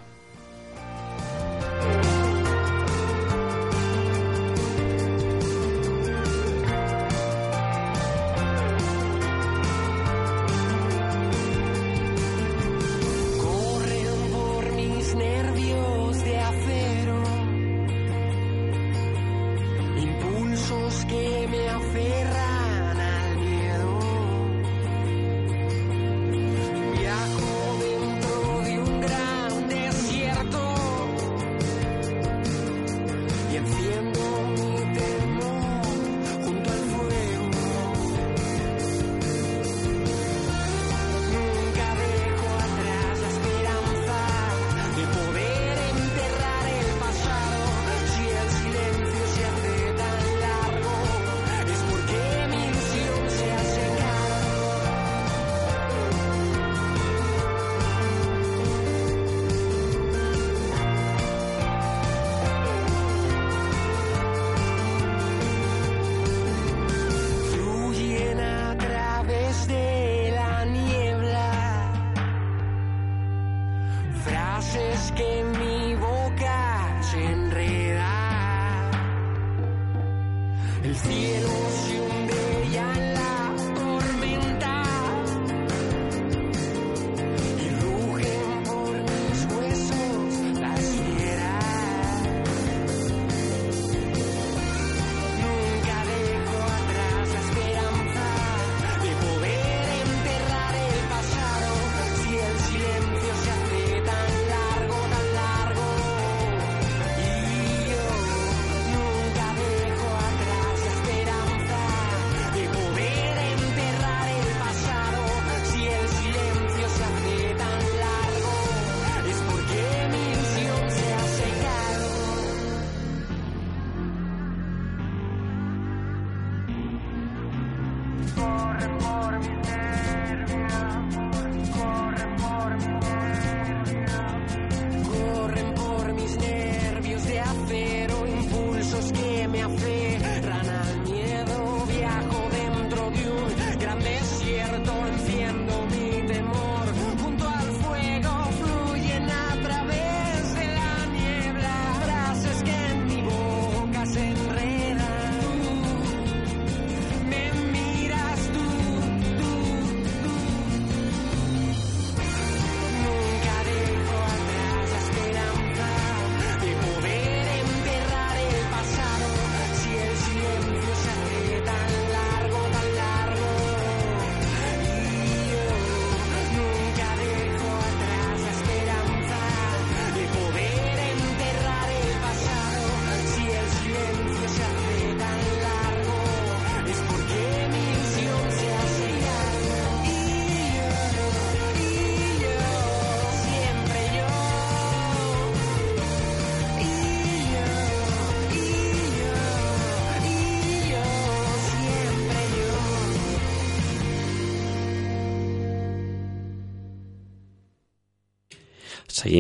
por 128.89 129.39
mi 129.39 129.65
Serbia. 129.65 131.00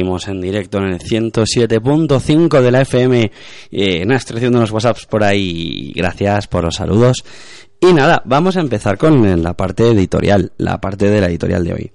Seguimos 0.00 0.28
en 0.28 0.40
directo 0.40 0.78
en 0.78 0.84
el 0.84 0.98
107.5 0.98 2.62
de 2.62 2.70
la 2.70 2.80
FM. 2.80 3.30
Eh, 3.70 4.06
estoy 4.08 4.38
haciendo 4.38 4.56
unos 4.56 4.70
WhatsApps 4.70 5.04
por 5.04 5.22
ahí. 5.22 5.92
Gracias 5.94 6.46
por 6.46 6.64
los 6.64 6.76
saludos. 6.76 7.22
Y 7.78 7.92
nada, 7.92 8.22
vamos 8.24 8.56
a 8.56 8.60
empezar 8.60 8.96
con 8.96 9.42
la 9.42 9.52
parte 9.52 9.86
editorial, 9.90 10.52
la 10.56 10.80
parte 10.80 11.10
de 11.10 11.20
la 11.20 11.26
editorial 11.26 11.64
de 11.64 11.72
hoy. 11.74 11.92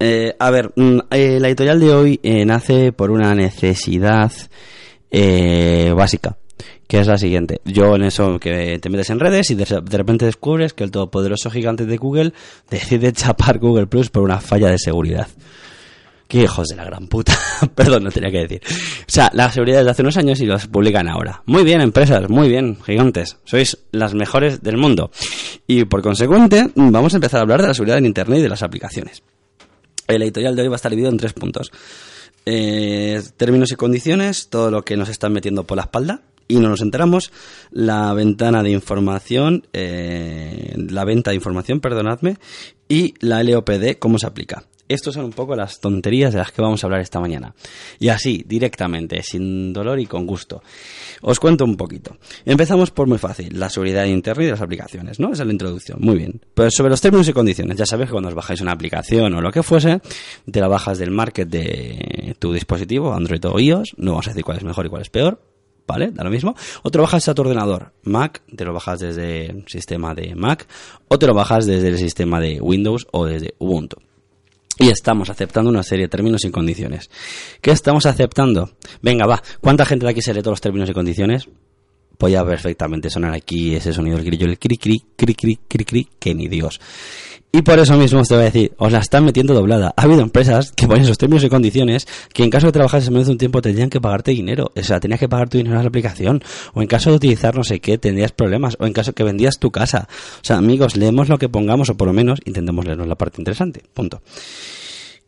Eh, 0.00 0.34
a 0.36 0.50
ver, 0.50 0.72
mm, 0.74 0.98
eh, 1.12 1.38
la 1.38 1.46
editorial 1.46 1.78
de 1.78 1.94
hoy 1.94 2.20
eh, 2.24 2.44
nace 2.44 2.90
por 2.90 3.12
una 3.12 3.32
necesidad 3.36 4.32
eh, 5.12 5.92
básica, 5.96 6.38
que 6.88 6.98
es 6.98 7.06
la 7.06 7.18
siguiente. 7.18 7.60
Yo 7.64 7.94
en 7.94 8.02
eso 8.02 8.40
que 8.40 8.80
te 8.80 8.90
metes 8.90 9.10
en 9.10 9.20
redes 9.20 9.48
y 9.52 9.54
de, 9.54 9.64
de 9.64 9.96
repente 9.96 10.24
descubres 10.24 10.74
que 10.74 10.82
el 10.82 10.90
todopoderoso 10.90 11.52
gigante 11.52 11.86
de 11.86 11.98
Google 11.98 12.32
decide 12.68 13.12
chapar 13.12 13.60
Google 13.60 13.86
Plus 13.86 14.10
por 14.10 14.24
una 14.24 14.40
falla 14.40 14.70
de 14.70 14.78
seguridad. 14.80 15.28
Qué 16.28 16.42
hijos 16.42 16.68
de 16.68 16.76
la 16.76 16.84
gran 16.84 17.08
puta. 17.08 17.36
Perdón, 17.74 18.04
no 18.04 18.10
tenía 18.10 18.30
que 18.30 18.46
decir. 18.46 18.60
O 18.66 19.10
sea, 19.10 19.30
la 19.32 19.50
seguridad 19.50 19.78
desde 19.78 19.90
hace 19.92 20.02
unos 20.02 20.18
años 20.18 20.38
y 20.40 20.46
las 20.46 20.66
publican 20.66 21.08
ahora. 21.08 21.42
Muy 21.46 21.64
bien, 21.64 21.80
empresas, 21.80 22.28
muy 22.28 22.50
bien, 22.50 22.76
gigantes. 22.84 23.38
Sois 23.44 23.78
las 23.92 24.12
mejores 24.12 24.62
del 24.62 24.76
mundo. 24.76 25.10
Y 25.66 25.86
por 25.86 26.02
consecuente, 26.02 26.70
vamos 26.74 27.14
a 27.14 27.16
empezar 27.16 27.38
a 27.38 27.42
hablar 27.44 27.62
de 27.62 27.68
la 27.68 27.74
seguridad 27.74 27.96
en 27.96 28.04
Internet 28.04 28.40
y 28.40 28.42
de 28.42 28.48
las 28.50 28.62
aplicaciones. 28.62 29.22
El 30.06 30.22
editorial 30.22 30.54
de 30.54 30.62
hoy 30.62 30.68
va 30.68 30.74
a 30.74 30.76
estar 30.76 30.90
dividido 30.90 31.10
en 31.10 31.16
tres 31.16 31.32
puntos. 31.32 31.72
Eh, 32.44 33.22
términos 33.38 33.72
y 33.72 33.76
condiciones, 33.76 34.50
todo 34.50 34.70
lo 34.70 34.82
que 34.82 34.98
nos 34.98 35.08
están 35.08 35.32
metiendo 35.32 35.64
por 35.64 35.78
la 35.78 35.84
espalda 35.84 36.20
y 36.46 36.56
no 36.56 36.68
nos 36.68 36.82
enteramos. 36.82 37.32
La 37.70 38.12
ventana 38.12 38.62
de 38.62 38.70
información, 38.70 39.66
eh, 39.72 40.74
la 40.76 41.06
venta 41.06 41.30
de 41.30 41.36
información, 41.36 41.80
perdonadme, 41.80 42.36
y 42.86 43.14
la 43.20 43.42
LOPD, 43.42 43.98
cómo 43.98 44.18
se 44.18 44.26
aplica. 44.26 44.64
Estos 44.88 45.14
son 45.14 45.26
un 45.26 45.32
poco 45.32 45.54
las 45.54 45.80
tonterías 45.80 46.32
de 46.32 46.38
las 46.38 46.50
que 46.50 46.62
vamos 46.62 46.82
a 46.82 46.86
hablar 46.86 47.00
esta 47.00 47.20
mañana. 47.20 47.54
Y 47.98 48.08
así, 48.08 48.44
directamente, 48.46 49.22
sin 49.22 49.72
dolor 49.72 50.00
y 50.00 50.06
con 50.06 50.26
gusto. 50.26 50.62
Os 51.20 51.38
cuento 51.38 51.64
un 51.64 51.76
poquito. 51.76 52.16
Empezamos 52.44 52.90
por 52.90 53.06
muy 53.06 53.18
fácil, 53.18 53.58
la 53.58 53.68
seguridad 53.68 54.04
de 54.04 54.10
Internet 54.10 54.48
y 54.48 54.50
las 54.50 54.60
aplicaciones, 54.60 55.20
¿no? 55.20 55.32
Esa 55.32 55.42
es 55.42 55.46
la 55.46 55.52
introducción, 55.52 55.98
muy 56.00 56.16
bien. 56.16 56.40
Pero 56.54 56.70
sobre 56.70 56.90
los 56.90 57.00
términos 57.00 57.28
y 57.28 57.32
condiciones, 57.32 57.76
ya 57.76 57.86
sabéis 57.86 58.08
que 58.08 58.12
cuando 58.12 58.28
os 58.30 58.34
bajáis 58.34 58.60
una 58.60 58.72
aplicación 58.72 59.34
o 59.34 59.40
lo 59.40 59.50
que 59.50 59.62
fuese, 59.62 60.00
te 60.50 60.60
la 60.60 60.68
bajas 60.68 60.98
del 60.98 61.10
market 61.10 61.48
de 61.48 62.36
tu 62.38 62.52
dispositivo, 62.52 63.12
Android 63.12 63.44
o 63.44 63.58
iOS, 63.58 63.94
no 63.98 64.12
vamos 64.12 64.26
a 64.28 64.30
decir 64.30 64.44
cuál 64.44 64.58
es 64.58 64.64
mejor 64.64 64.86
y 64.86 64.88
cuál 64.88 65.02
es 65.02 65.10
peor, 65.10 65.40
¿vale? 65.86 66.10
Da 66.12 66.24
lo 66.24 66.30
mismo. 66.30 66.54
O 66.82 66.90
te 66.90 66.98
lo 66.98 67.02
bajas 67.02 67.28
a 67.28 67.34
tu 67.34 67.42
ordenador, 67.42 67.92
Mac, 68.04 68.42
te 68.54 68.64
lo 68.64 68.72
bajas 68.72 69.00
desde 69.00 69.46
el 69.46 69.64
sistema 69.66 70.14
de 70.14 70.34
Mac, 70.34 70.66
o 71.08 71.18
te 71.18 71.26
lo 71.26 71.34
bajas 71.34 71.66
desde 71.66 71.88
el 71.88 71.98
sistema 71.98 72.40
de 72.40 72.60
Windows 72.60 73.06
o 73.10 73.26
desde 73.26 73.54
Ubuntu. 73.58 74.07
Y 74.78 74.90
estamos 74.90 75.28
aceptando 75.28 75.70
una 75.70 75.82
serie 75.82 76.04
de 76.04 76.08
términos 76.08 76.44
y 76.44 76.50
condiciones. 76.50 77.10
¿Qué 77.60 77.72
estamos 77.72 78.06
aceptando? 78.06 78.70
Venga, 79.02 79.26
va. 79.26 79.42
¿Cuánta 79.60 79.84
gente 79.84 80.06
de 80.06 80.12
aquí 80.12 80.22
se 80.22 80.32
lee 80.32 80.40
todos 80.40 80.52
los 80.52 80.60
términos 80.60 80.88
y 80.88 80.92
condiciones? 80.92 81.48
Podía 82.16 82.44
perfectamente 82.44 83.10
sonar 83.10 83.34
aquí 83.34 83.74
ese 83.74 83.92
sonido 83.92 84.16
del 84.16 84.26
grillo, 84.26 84.46
el 84.46 84.58
cri 84.58 84.76
cri, 84.76 85.02
cri 85.16 85.34
cri, 85.34 85.58
cri 85.68 85.84
cri, 85.84 86.08
que 86.18 86.34
ni 86.34 86.48
Dios. 86.48 86.80
Y 87.50 87.62
por 87.62 87.78
eso 87.78 87.96
mismo 87.96 88.20
os 88.20 88.28
te 88.28 88.34
voy 88.34 88.42
a 88.42 88.46
decir, 88.46 88.72
os 88.76 88.92
la 88.92 88.98
están 88.98 89.24
metiendo 89.24 89.54
doblada. 89.54 89.94
Ha 89.96 90.02
habido 90.02 90.20
empresas 90.20 90.70
que 90.72 90.86
ponen 90.86 91.04
esos 91.04 91.16
términos 91.16 91.42
y 91.44 91.48
condiciones 91.48 92.06
que 92.34 92.44
en 92.44 92.50
caso 92.50 92.66
de 92.66 92.72
trabajar 92.72 93.02
menos 93.10 93.26
de 93.26 93.32
un 93.32 93.38
tiempo 93.38 93.62
tendrían 93.62 93.88
que 93.88 94.02
pagarte 94.02 94.32
dinero. 94.32 94.70
O 94.76 94.82
sea, 94.82 95.00
tenías 95.00 95.18
que 95.18 95.30
pagar 95.30 95.48
tu 95.48 95.56
dinero 95.56 95.78
a 95.78 95.82
la 95.82 95.88
aplicación. 95.88 96.42
O 96.74 96.82
en 96.82 96.88
caso 96.88 97.08
de 97.08 97.16
utilizar 97.16 97.56
no 97.56 97.64
sé 97.64 97.80
qué, 97.80 97.96
tendrías 97.96 98.32
problemas. 98.32 98.76
O 98.78 98.84
en 98.84 98.92
caso 98.92 99.14
que 99.14 99.24
vendías 99.24 99.58
tu 99.58 99.70
casa. 99.70 100.08
O 100.10 100.44
sea, 100.44 100.58
amigos, 100.58 100.96
leemos 100.96 101.30
lo 101.30 101.38
que 101.38 101.48
pongamos 101.48 101.88
o 101.88 101.96
por 101.96 102.08
lo 102.08 102.12
menos 102.12 102.38
intentemos 102.44 102.84
leernos 102.84 103.08
la 103.08 103.14
parte 103.14 103.40
interesante. 103.40 103.82
Punto. 103.94 104.20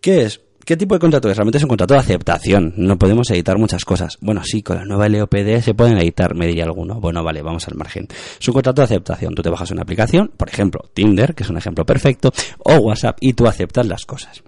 ¿Qué 0.03 0.23
es? 0.25 0.41
¿Qué 0.71 0.77
tipo 0.77 0.95
de 0.95 1.01
contrato 1.01 1.29
es? 1.29 1.37
Realmente 1.37 1.59
es 1.59 1.65
un 1.65 1.69
contrato 1.69 1.95
de 1.95 1.99
aceptación. 1.99 2.75
No 2.77 2.97
podemos 2.97 3.29
editar 3.33 3.59
muchas 3.59 3.85
cosas. 3.85 4.19
Bueno, 4.21 4.45
sí, 4.45 4.63
con 4.63 4.77
la 4.77 4.85
nueva 4.85 5.09
LOPD 5.09 5.63
se 5.63 5.75
pueden 5.75 5.99
editar, 5.99 6.37
me 6.37 6.47
diría 6.47 6.63
alguno. 6.63 7.01
Bueno, 7.01 7.25
vale, 7.25 7.43
vamos 7.43 7.67
al 7.67 7.75
margen. 7.75 8.07
Es 8.41 8.47
un 8.47 8.55
contrato 8.55 8.81
de 8.81 8.85
aceptación. 8.85 9.35
Tú 9.35 9.43
te 9.43 9.51
bajas 9.51 9.73
una 9.73 9.83
aplicación, 9.83 10.31
por 10.37 10.49
ejemplo, 10.49 10.89
Tinder, 10.95 11.35
que 11.35 11.43
es 11.43 11.51
un 11.51 11.57
ejemplo 11.57 11.85
perfecto, 11.85 12.33
o 12.61 12.77
WhatsApp, 12.77 13.19
y 13.21 13.33
tú 13.33 13.49
aceptas 13.49 13.85
las 13.85 14.07
cosas. 14.07 14.45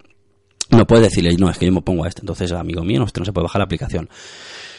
No 0.70 0.86
puedes 0.86 1.08
decirle, 1.08 1.34
no, 1.36 1.50
es 1.50 1.58
que 1.58 1.66
yo 1.66 1.72
me 1.72 1.82
pongo 1.82 2.04
a 2.04 2.08
esto. 2.08 2.22
Entonces, 2.22 2.52
amigo 2.52 2.84
mío, 2.84 3.02
usted 3.02 3.18
no 3.18 3.24
se 3.24 3.32
puede 3.32 3.46
bajar 3.46 3.58
la 3.58 3.64
aplicación. 3.64 4.08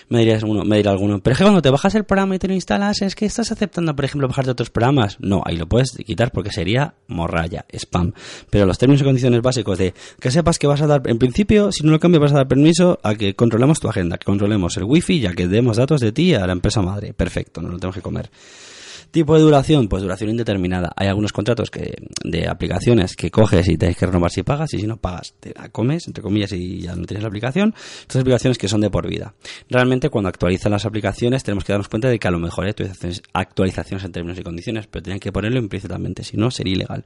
Me 0.09 0.19
dirías 0.19 0.43
uno, 0.43 0.63
me 0.63 0.77
dirá 0.77 0.91
alguno, 0.91 1.19
pero 1.19 1.33
es 1.33 1.37
que 1.37 1.43
cuando 1.43 1.61
te 1.61 1.69
bajas 1.69 1.95
el 1.95 2.03
programa 2.03 2.35
y 2.35 2.39
te 2.39 2.47
lo 2.47 2.53
instalas, 2.53 3.01
es 3.01 3.15
que 3.15 3.25
estás 3.25 3.51
aceptando, 3.51 3.95
por 3.95 4.05
ejemplo, 4.05 4.27
bajarte 4.27 4.51
otros 4.51 4.69
programas. 4.69 5.17
No, 5.19 5.41
ahí 5.45 5.57
lo 5.57 5.67
puedes 5.67 5.91
quitar 6.05 6.31
porque 6.31 6.51
sería 6.51 6.95
morralla, 7.07 7.65
spam. 7.71 8.13
Pero 8.49 8.65
los 8.65 8.77
términos 8.77 9.01
y 9.01 9.05
condiciones 9.05 9.41
básicos 9.41 9.77
de 9.77 9.93
que 10.19 10.31
sepas 10.31 10.59
que 10.59 10.67
vas 10.67 10.81
a 10.81 10.87
dar, 10.87 11.01
en 11.05 11.17
principio, 11.17 11.71
si 11.71 11.83
no 11.83 11.91
lo 11.91 11.99
cambias, 11.99 12.21
vas 12.21 12.31
a 12.33 12.37
dar 12.37 12.47
permiso 12.47 12.99
a 13.03 13.15
que 13.15 13.35
controlemos 13.35 13.79
tu 13.79 13.87
agenda, 13.87 14.17
que 14.17 14.25
controlemos 14.25 14.77
el 14.77 14.83
wifi, 14.83 15.19
ya 15.19 15.33
que 15.33 15.47
demos 15.47 15.77
datos 15.77 16.01
de 16.01 16.11
ti 16.11 16.33
a 16.33 16.45
la 16.45 16.53
empresa 16.53 16.81
madre. 16.81 17.13
Perfecto, 17.13 17.61
no 17.61 17.69
lo 17.69 17.77
tenemos 17.77 17.95
que 17.95 18.01
comer. 18.01 18.29
Tipo 19.13 19.35
de 19.35 19.41
duración, 19.41 19.89
pues 19.89 20.01
duración 20.01 20.31
indeterminada. 20.31 20.91
Hay 20.95 21.07
algunos 21.07 21.31
contratos 21.31 21.69
que 21.69 21.93
de 22.23 22.47
aplicaciones 22.47 23.15
que 23.15 23.29
coges 23.29 23.69
y 23.69 23.77
tienes 23.77 23.95
que 23.95 24.07
renovar 24.07 24.31
si 24.31 24.41
pagas 24.41 24.73
y 24.73 24.79
si 24.79 24.87
no 24.87 24.97
pagas 24.97 25.35
te 25.39 25.53
la 25.53 25.69
comes, 25.69 26.07
entre 26.07 26.23
comillas, 26.23 26.51
y 26.53 26.81
ya 26.81 26.95
no 26.95 27.05
tienes 27.05 27.21
la 27.21 27.27
aplicación. 27.27 27.75
Estas 28.01 28.21
aplicaciones 28.21 28.57
que 28.57 28.67
son 28.67 28.81
de 28.81 28.89
por 28.89 29.07
vida. 29.07 29.35
Realmente 29.69 30.09
cuando 30.09 30.29
actualizan 30.29 30.71
las 30.71 30.87
aplicaciones 30.87 31.43
tenemos 31.43 31.63
que 31.63 31.73
darnos 31.73 31.89
cuenta 31.89 32.09
de 32.09 32.17
que 32.17 32.27
a 32.27 32.31
lo 32.31 32.39
mejor 32.39 32.63
hay 32.63 32.71
actualizaciones, 32.71 33.21
actualizaciones 33.33 34.03
en 34.03 34.11
términos 34.13 34.39
y 34.39 34.41
condiciones, 34.41 34.87
pero 34.87 35.03
tienen 35.03 35.19
que 35.19 35.31
ponerlo 35.31 35.59
implícitamente, 35.59 36.23
si 36.23 36.35
no 36.35 36.49
sería 36.49 36.73
ilegal. 36.73 37.05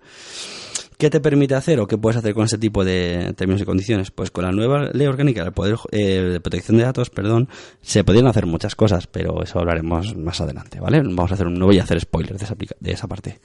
¿Qué 0.97 1.11
te 1.11 1.19
permite 1.19 1.53
hacer 1.53 1.79
o 1.79 1.85
qué 1.85 1.95
puedes 1.95 2.17
hacer 2.17 2.33
con 2.33 2.45
ese 2.45 2.57
tipo 2.57 2.83
de 2.83 3.33
términos 3.37 3.61
y 3.61 3.65
condiciones? 3.65 4.09
Pues 4.09 4.31
con 4.31 4.45
la 4.45 4.51
nueva 4.51 4.89
ley 4.93 5.05
orgánica 5.05 5.53
eh, 5.91 5.97
de 5.97 6.39
protección 6.39 6.77
de 6.77 6.85
datos, 6.85 7.11
perdón, 7.11 7.49
se 7.81 8.03
podrían 8.03 8.25
hacer 8.25 8.47
muchas 8.47 8.73
cosas, 8.73 9.05
pero 9.05 9.43
eso 9.43 9.59
hablaremos 9.59 10.15
más 10.17 10.41
adelante, 10.41 10.79
¿vale? 10.79 11.01
Vamos 11.03 11.29
a 11.29 11.35
hacer 11.35 11.45
un, 11.45 11.53
no 11.53 11.67
voy 11.67 11.77
a 11.77 11.83
hacer 11.83 11.99
spoilers 11.99 12.39
de 12.79 12.91
esa, 12.91 13.07
parte. 13.07 13.39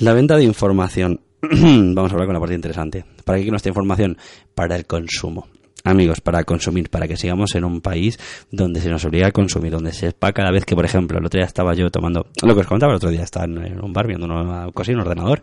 La 0.00 0.12
venta 0.12 0.36
de 0.36 0.42
información. 0.42 1.20
Vamos 1.40 2.10
a 2.10 2.14
hablar 2.14 2.26
con 2.26 2.34
la 2.34 2.40
parte 2.40 2.56
interesante. 2.56 3.04
¿Para 3.24 3.38
qué 3.38 3.48
esta 3.54 3.68
información? 3.68 4.18
Para 4.52 4.74
el 4.74 4.84
consumo. 4.84 5.46
Amigos, 5.84 6.20
para 6.20 6.44
consumir, 6.44 6.90
para 6.90 7.08
que 7.08 7.16
sigamos 7.16 7.54
en 7.54 7.64
un 7.64 7.80
país 7.80 8.18
donde 8.50 8.80
se 8.80 8.88
nos 8.88 9.04
obliga 9.04 9.28
a 9.28 9.32
consumir, 9.32 9.72
donde 9.72 9.92
se 9.92 10.06
sepa 10.10 10.32
cada 10.32 10.50
vez 10.52 10.64
que, 10.64 10.76
por 10.76 10.84
ejemplo, 10.84 11.18
el 11.18 11.26
otro 11.26 11.38
día 11.38 11.46
estaba 11.46 11.74
yo 11.74 11.90
tomando, 11.90 12.26
lo 12.42 12.54
que 12.54 12.60
os 12.60 12.66
contaba 12.66 12.92
el 12.92 12.96
otro 12.96 13.10
día, 13.10 13.22
estaba 13.22 13.46
en 13.46 13.82
un 13.82 13.92
bar 13.92 14.06
viendo 14.06 14.26
una 14.26 14.70
cosa 14.72 14.92
en 14.92 14.98
un 14.98 15.02
ordenador, 15.02 15.42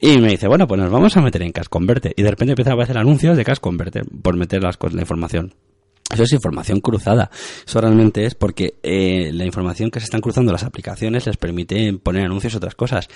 y 0.00 0.18
me 0.18 0.28
dice, 0.28 0.46
bueno, 0.46 0.66
pues 0.66 0.80
nos 0.80 0.90
vamos 0.90 1.16
a 1.16 1.20
meter 1.20 1.42
en 1.42 1.52
Cash 1.52 1.66
Converter. 1.68 2.14
Y 2.16 2.22
de 2.22 2.30
repente 2.30 2.52
empiezan 2.52 2.72
a 2.72 2.74
aparecer 2.74 2.98
anuncios 2.98 3.36
de 3.36 3.44
Cash 3.44 3.58
Converter 3.58 4.04
por 4.22 4.36
meter 4.36 4.62
las 4.62 4.78
la 4.92 5.00
información. 5.00 5.54
Eso 6.10 6.22
es 6.22 6.32
información 6.32 6.80
cruzada. 6.80 7.30
Eso 7.66 7.80
realmente 7.80 8.24
es 8.24 8.34
porque 8.34 8.78
eh, 8.82 9.30
la 9.32 9.44
información 9.44 9.90
que 9.90 10.00
se 10.00 10.04
están 10.04 10.20
cruzando 10.20 10.52
las 10.52 10.62
aplicaciones 10.62 11.26
les 11.26 11.36
permite 11.36 11.92
poner 11.94 12.24
anuncios 12.24 12.54
y 12.54 12.56
otras 12.56 12.74
cosas. 12.74 13.08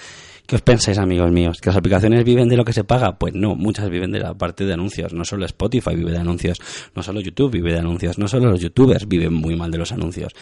¿Qué 0.46 0.56
os 0.56 0.62
pensáis, 0.62 0.98
amigos 0.98 1.30
míos? 1.30 1.60
¿Que 1.60 1.70
las 1.70 1.76
aplicaciones 1.76 2.24
viven 2.24 2.48
de 2.48 2.56
lo 2.56 2.64
que 2.64 2.72
se 2.72 2.84
paga? 2.84 3.18
Pues 3.18 3.34
no, 3.34 3.54
muchas 3.54 3.88
viven 3.88 4.10
de 4.12 4.20
la 4.20 4.34
parte 4.34 4.64
de 4.64 4.72
anuncios. 4.72 5.12
No 5.12 5.24
solo 5.24 5.46
Spotify 5.46 5.94
vive 5.94 6.10
de 6.10 6.18
anuncios, 6.18 6.58
no 6.94 7.02
solo 7.02 7.20
YouTube 7.20 7.52
vive 7.52 7.72
de 7.72 7.78
anuncios, 7.78 8.18
no 8.18 8.28
solo 8.28 8.50
los 8.50 8.60
youtubers 8.60 9.08
viven 9.08 9.32
muy 9.32 9.56
mal 9.56 9.70
de 9.70 9.78
los 9.78 9.92
anuncios. 9.92 10.32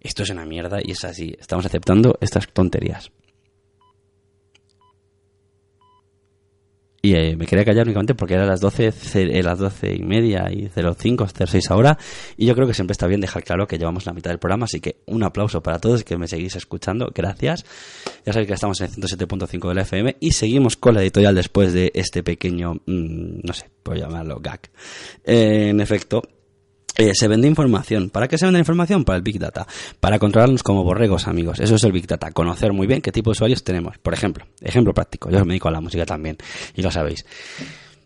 Esto 0.00 0.22
es 0.22 0.30
una 0.30 0.46
mierda 0.46 0.78
y 0.82 0.92
es 0.92 1.04
así. 1.04 1.36
Estamos 1.38 1.66
aceptando 1.66 2.16
estas 2.20 2.48
tonterías. 2.48 3.10
Y 7.02 7.14
eh, 7.14 7.34
me 7.34 7.46
quería 7.46 7.64
callar 7.64 7.86
únicamente 7.86 8.14
porque 8.14 8.34
eran 8.34 8.46
las 8.46 8.60
12, 8.60 8.92
ce- 8.92 9.38
eh, 9.38 9.42
las 9.42 9.58
12 9.58 9.94
y 9.94 10.02
media 10.02 10.50
y 10.52 10.68
05, 10.68 11.26
06 11.46 11.70
ahora. 11.70 11.96
Y 12.36 12.44
yo 12.44 12.54
creo 12.54 12.66
que 12.66 12.74
siempre 12.74 12.92
está 12.92 13.06
bien 13.06 13.22
dejar 13.22 13.42
claro 13.42 13.66
que 13.66 13.78
llevamos 13.78 14.04
la 14.04 14.12
mitad 14.12 14.30
del 14.30 14.38
programa. 14.38 14.64
Así 14.66 14.80
que 14.80 14.96
un 15.06 15.22
aplauso 15.22 15.62
para 15.62 15.78
todos 15.78 16.04
que 16.04 16.18
me 16.18 16.28
seguís 16.28 16.56
escuchando. 16.56 17.10
Gracias. 17.14 17.64
Ya 18.26 18.32
sabéis 18.34 18.48
que 18.48 18.54
estamos 18.54 18.78
en 18.82 18.86
el 18.88 18.92
107.5 18.92 19.72
de 19.74 19.80
FM 19.80 20.16
y 20.20 20.32
seguimos 20.32 20.76
con 20.76 20.94
la 20.94 21.00
editorial 21.00 21.34
después 21.34 21.72
de 21.72 21.90
este 21.94 22.22
pequeño, 22.22 22.74
mm, 22.74 23.40
no 23.44 23.52
sé, 23.54 23.70
puedo 23.82 23.98
llamarlo 23.98 24.38
gag. 24.40 24.60
Eh, 25.24 25.68
en 25.70 25.80
efecto, 25.80 26.22
se 27.14 27.28
vende 27.28 27.48
información. 27.48 28.10
¿Para 28.10 28.28
qué 28.28 28.38
se 28.38 28.46
vende 28.46 28.58
información? 28.58 29.04
Para 29.04 29.16
el 29.16 29.22
Big 29.22 29.38
Data. 29.38 29.66
Para 29.98 30.18
controlarnos 30.18 30.62
como 30.62 30.84
borregos, 30.84 31.26
amigos. 31.26 31.60
Eso 31.60 31.76
es 31.76 31.84
el 31.84 31.92
Big 31.92 32.06
Data. 32.06 32.30
Conocer 32.30 32.72
muy 32.72 32.86
bien 32.86 33.00
qué 33.00 33.12
tipo 33.12 33.30
de 33.30 33.32
usuarios 33.32 33.64
tenemos. 33.64 33.98
Por 33.98 34.14
ejemplo, 34.14 34.44
ejemplo 34.60 34.92
práctico. 34.92 35.30
Yo 35.30 35.40
me 35.44 35.52
dedico 35.52 35.68
a 35.68 35.72
la 35.72 35.80
música 35.80 36.04
también. 36.04 36.36
Y 36.74 36.82
lo 36.82 36.90
sabéis. 36.90 37.24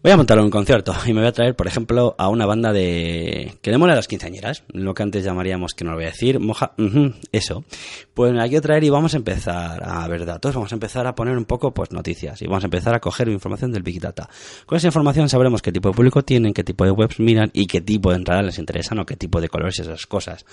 Voy 0.04 0.12
a 0.12 0.18
montar 0.18 0.38
un 0.38 0.50
concierto 0.50 0.94
y 1.06 1.14
me 1.14 1.20
voy 1.20 1.28
a 1.28 1.32
traer, 1.32 1.56
por 1.56 1.66
ejemplo, 1.66 2.14
a 2.18 2.28
una 2.28 2.44
banda 2.44 2.74
de... 2.74 3.54
que 3.62 3.70
le 3.70 3.78
mola 3.78 3.94
a 3.94 3.96
las 3.96 4.06
quinceañeras, 4.06 4.62
lo 4.68 4.92
que 4.92 5.02
antes 5.02 5.24
llamaríamos, 5.24 5.72
que 5.72 5.82
no 5.82 5.92
lo 5.92 5.96
voy 5.96 6.04
a 6.04 6.08
decir, 6.08 6.40
moja... 6.40 6.72
ujú, 6.76 7.14
eso. 7.32 7.64
Pues 8.12 8.34
la 8.34 8.46
quiero 8.46 8.60
traer 8.60 8.84
y 8.84 8.90
vamos 8.90 9.14
a 9.14 9.16
empezar 9.16 9.82
a 9.82 10.06
ver 10.06 10.26
datos, 10.26 10.54
vamos 10.54 10.70
a 10.72 10.74
empezar 10.74 11.06
a 11.06 11.14
poner 11.14 11.38
un 11.38 11.46
poco, 11.46 11.72
pues, 11.72 11.90
noticias 11.90 12.42
y 12.42 12.46
vamos 12.46 12.64
a 12.64 12.66
empezar 12.66 12.94
a 12.94 13.00
coger 13.00 13.30
información 13.30 13.72
del 13.72 13.82
Big 13.82 13.98
Data. 13.98 14.28
Con 14.66 14.76
esa 14.76 14.88
información 14.88 15.30
sabremos 15.30 15.62
qué 15.62 15.72
tipo 15.72 15.88
de 15.88 15.94
público 15.94 16.22
tienen, 16.22 16.52
qué 16.52 16.64
tipo 16.64 16.84
de 16.84 16.90
webs 16.90 17.18
miran 17.18 17.48
y 17.54 17.66
qué 17.66 17.80
tipo 17.80 18.10
de 18.10 18.16
entradas 18.16 18.44
les 18.44 18.58
interesan 18.58 18.98
o 18.98 19.06
qué 19.06 19.16
tipo 19.16 19.40
de 19.40 19.48
colores 19.48 19.78
y 19.78 19.82
esas 19.82 20.06
cosas. 20.06 20.44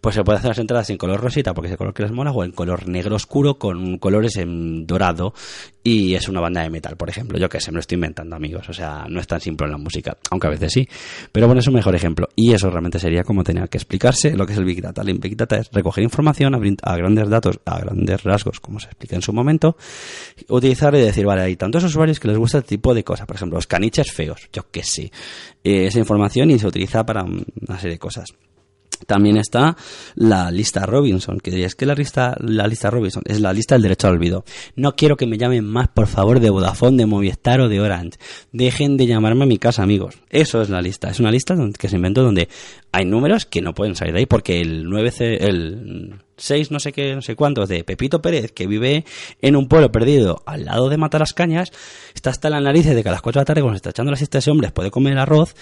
Pues 0.00 0.14
se 0.14 0.24
puede 0.24 0.38
hacer 0.38 0.48
las 0.48 0.58
entradas 0.58 0.90
en 0.90 0.98
color 0.98 1.20
rosita 1.20 1.54
porque 1.54 1.68
es 1.68 1.72
el 1.72 1.78
color 1.78 1.94
que 1.94 2.02
les 2.02 2.12
mola 2.12 2.32
o 2.32 2.44
en 2.44 2.52
color 2.52 2.88
negro 2.88 3.16
oscuro 3.16 3.58
con 3.58 3.98
colores 3.98 4.36
en 4.36 4.86
dorado 4.86 5.34
y 5.86 6.14
es 6.14 6.28
una 6.28 6.40
banda 6.40 6.62
de 6.62 6.70
metal, 6.70 6.96
por 6.96 7.08
ejemplo. 7.08 7.38
Yo 7.38 7.48
que 7.48 7.60
sé, 7.60 7.70
me 7.70 7.76
lo 7.76 7.80
estoy 7.80 7.94
inventando, 7.94 8.34
amigos. 8.34 8.68
O 8.68 8.72
sea, 8.72 9.06
no 9.08 9.20
es 9.20 9.26
tan 9.28 9.40
simple 9.40 9.66
en 9.66 9.70
la 9.70 9.78
música, 9.78 10.16
aunque 10.30 10.48
a 10.48 10.50
veces 10.50 10.72
sí. 10.72 10.88
Pero 11.30 11.46
bueno, 11.46 11.60
es 11.60 11.66
un 11.68 11.74
mejor 11.74 11.94
ejemplo. 11.94 12.28
Y 12.34 12.52
eso 12.52 12.68
realmente 12.70 12.98
sería 12.98 13.22
como 13.22 13.44
tener 13.44 13.68
que 13.68 13.78
explicarse 13.78 14.36
lo 14.36 14.46
que 14.46 14.52
es 14.52 14.58
el 14.58 14.64
Big 14.64 14.82
Data. 14.82 15.02
El 15.02 15.16
Big 15.18 15.36
Data 15.36 15.58
es 15.58 15.70
recoger 15.70 16.02
información 16.02 16.56
a, 16.82 16.96
grandes 16.96 17.28
datos, 17.28 17.60
a 17.64 17.78
grandes 17.78 18.24
rasgos, 18.24 18.58
como 18.58 18.80
se 18.80 18.86
explica 18.86 19.14
en 19.14 19.22
su 19.22 19.32
momento, 19.32 19.76
utilizar 20.48 20.92
y 20.96 21.02
decir, 21.02 21.24
vale, 21.24 21.42
hay 21.42 21.54
tantos 21.54 21.84
usuarios 21.84 22.18
que 22.18 22.26
les 22.26 22.36
gusta 22.36 22.58
este 22.58 22.70
tipo 22.70 22.92
de 22.92 23.04
cosas. 23.04 23.24
Por 23.26 23.36
ejemplo, 23.36 23.56
los 23.56 23.68
caniches 23.68 24.10
feos, 24.10 24.48
yo 24.52 24.68
que 24.70 24.82
sé. 24.82 25.12
Eh, 25.62 25.86
esa 25.86 26.00
información 26.00 26.50
y 26.50 26.58
se 26.58 26.66
utiliza 26.66 27.06
para 27.06 27.22
una 27.22 27.78
serie 27.78 27.92
de 27.92 27.98
cosas. 28.00 28.34
También 29.06 29.36
está 29.36 29.76
la 30.14 30.50
lista 30.50 30.86
Robinson, 30.86 31.38
que 31.40 31.64
es 31.64 31.74
que 31.74 31.86
la 31.86 31.94
lista, 31.94 32.36
la 32.40 32.66
lista 32.66 32.90
Robinson 32.90 33.22
es 33.26 33.40
la 33.40 33.52
lista 33.52 33.74
del 33.74 33.82
derecho 33.82 34.08
al 34.08 34.14
olvido. 34.14 34.44
No 34.74 34.96
quiero 34.96 35.16
que 35.16 35.26
me 35.26 35.38
llamen 35.38 35.64
más, 35.64 35.88
por 35.88 36.06
favor, 36.06 36.40
de 36.40 36.50
Vodafone, 36.50 36.96
de 36.96 37.06
Movistar 37.06 37.60
o 37.60 37.68
de 37.68 37.80
Orange. 37.80 38.18
Dejen 38.52 38.96
de 38.96 39.06
llamarme 39.06 39.44
a 39.44 39.46
mi 39.46 39.58
casa, 39.58 39.82
amigos. 39.82 40.16
Eso 40.30 40.62
es 40.62 40.70
la 40.70 40.80
lista. 40.80 41.10
Es 41.10 41.20
una 41.20 41.30
lista 41.30 41.56
que 41.78 41.88
se 41.88 41.96
inventó 41.96 42.22
donde 42.22 42.48
hay 42.92 43.04
números 43.04 43.46
que 43.46 43.60
no 43.60 43.74
pueden 43.74 43.94
salir 43.94 44.14
de 44.14 44.20
ahí 44.20 44.26
porque 44.26 44.60
el 44.60 44.88
9 44.88 45.12
el 45.40 46.14
6 46.36 46.70
no 46.70 46.80
sé 46.80 46.92
qué, 46.92 47.14
no 47.14 47.22
sé 47.22 47.34
cuántos 47.34 47.68
de 47.68 47.84
Pepito 47.84 48.20
Pérez, 48.20 48.52
que 48.52 48.66
vive 48.66 49.04
en 49.40 49.56
un 49.56 49.68
pueblo 49.68 49.90
perdido 49.92 50.42
al 50.46 50.64
lado 50.64 50.88
de 50.88 50.96
Matar 50.96 51.20
las 51.20 51.32
Cañas, 51.32 51.72
está 52.14 52.30
hasta 52.30 52.50
la 52.50 52.60
nariz 52.60 52.86
de 52.86 53.02
que 53.02 53.08
a 53.08 53.12
las 53.12 53.22
4 53.22 53.40
de 53.40 53.42
la 53.42 53.46
tarde, 53.46 53.60
cuando 53.62 53.76
se 53.76 53.78
está 53.78 53.90
echando 53.90 54.10
la 54.10 54.16
siesta 54.16 54.38
ese 54.38 54.50
hombre, 54.50 54.70
puede 54.70 54.90
comer 54.90 55.18
arroz 55.18 55.54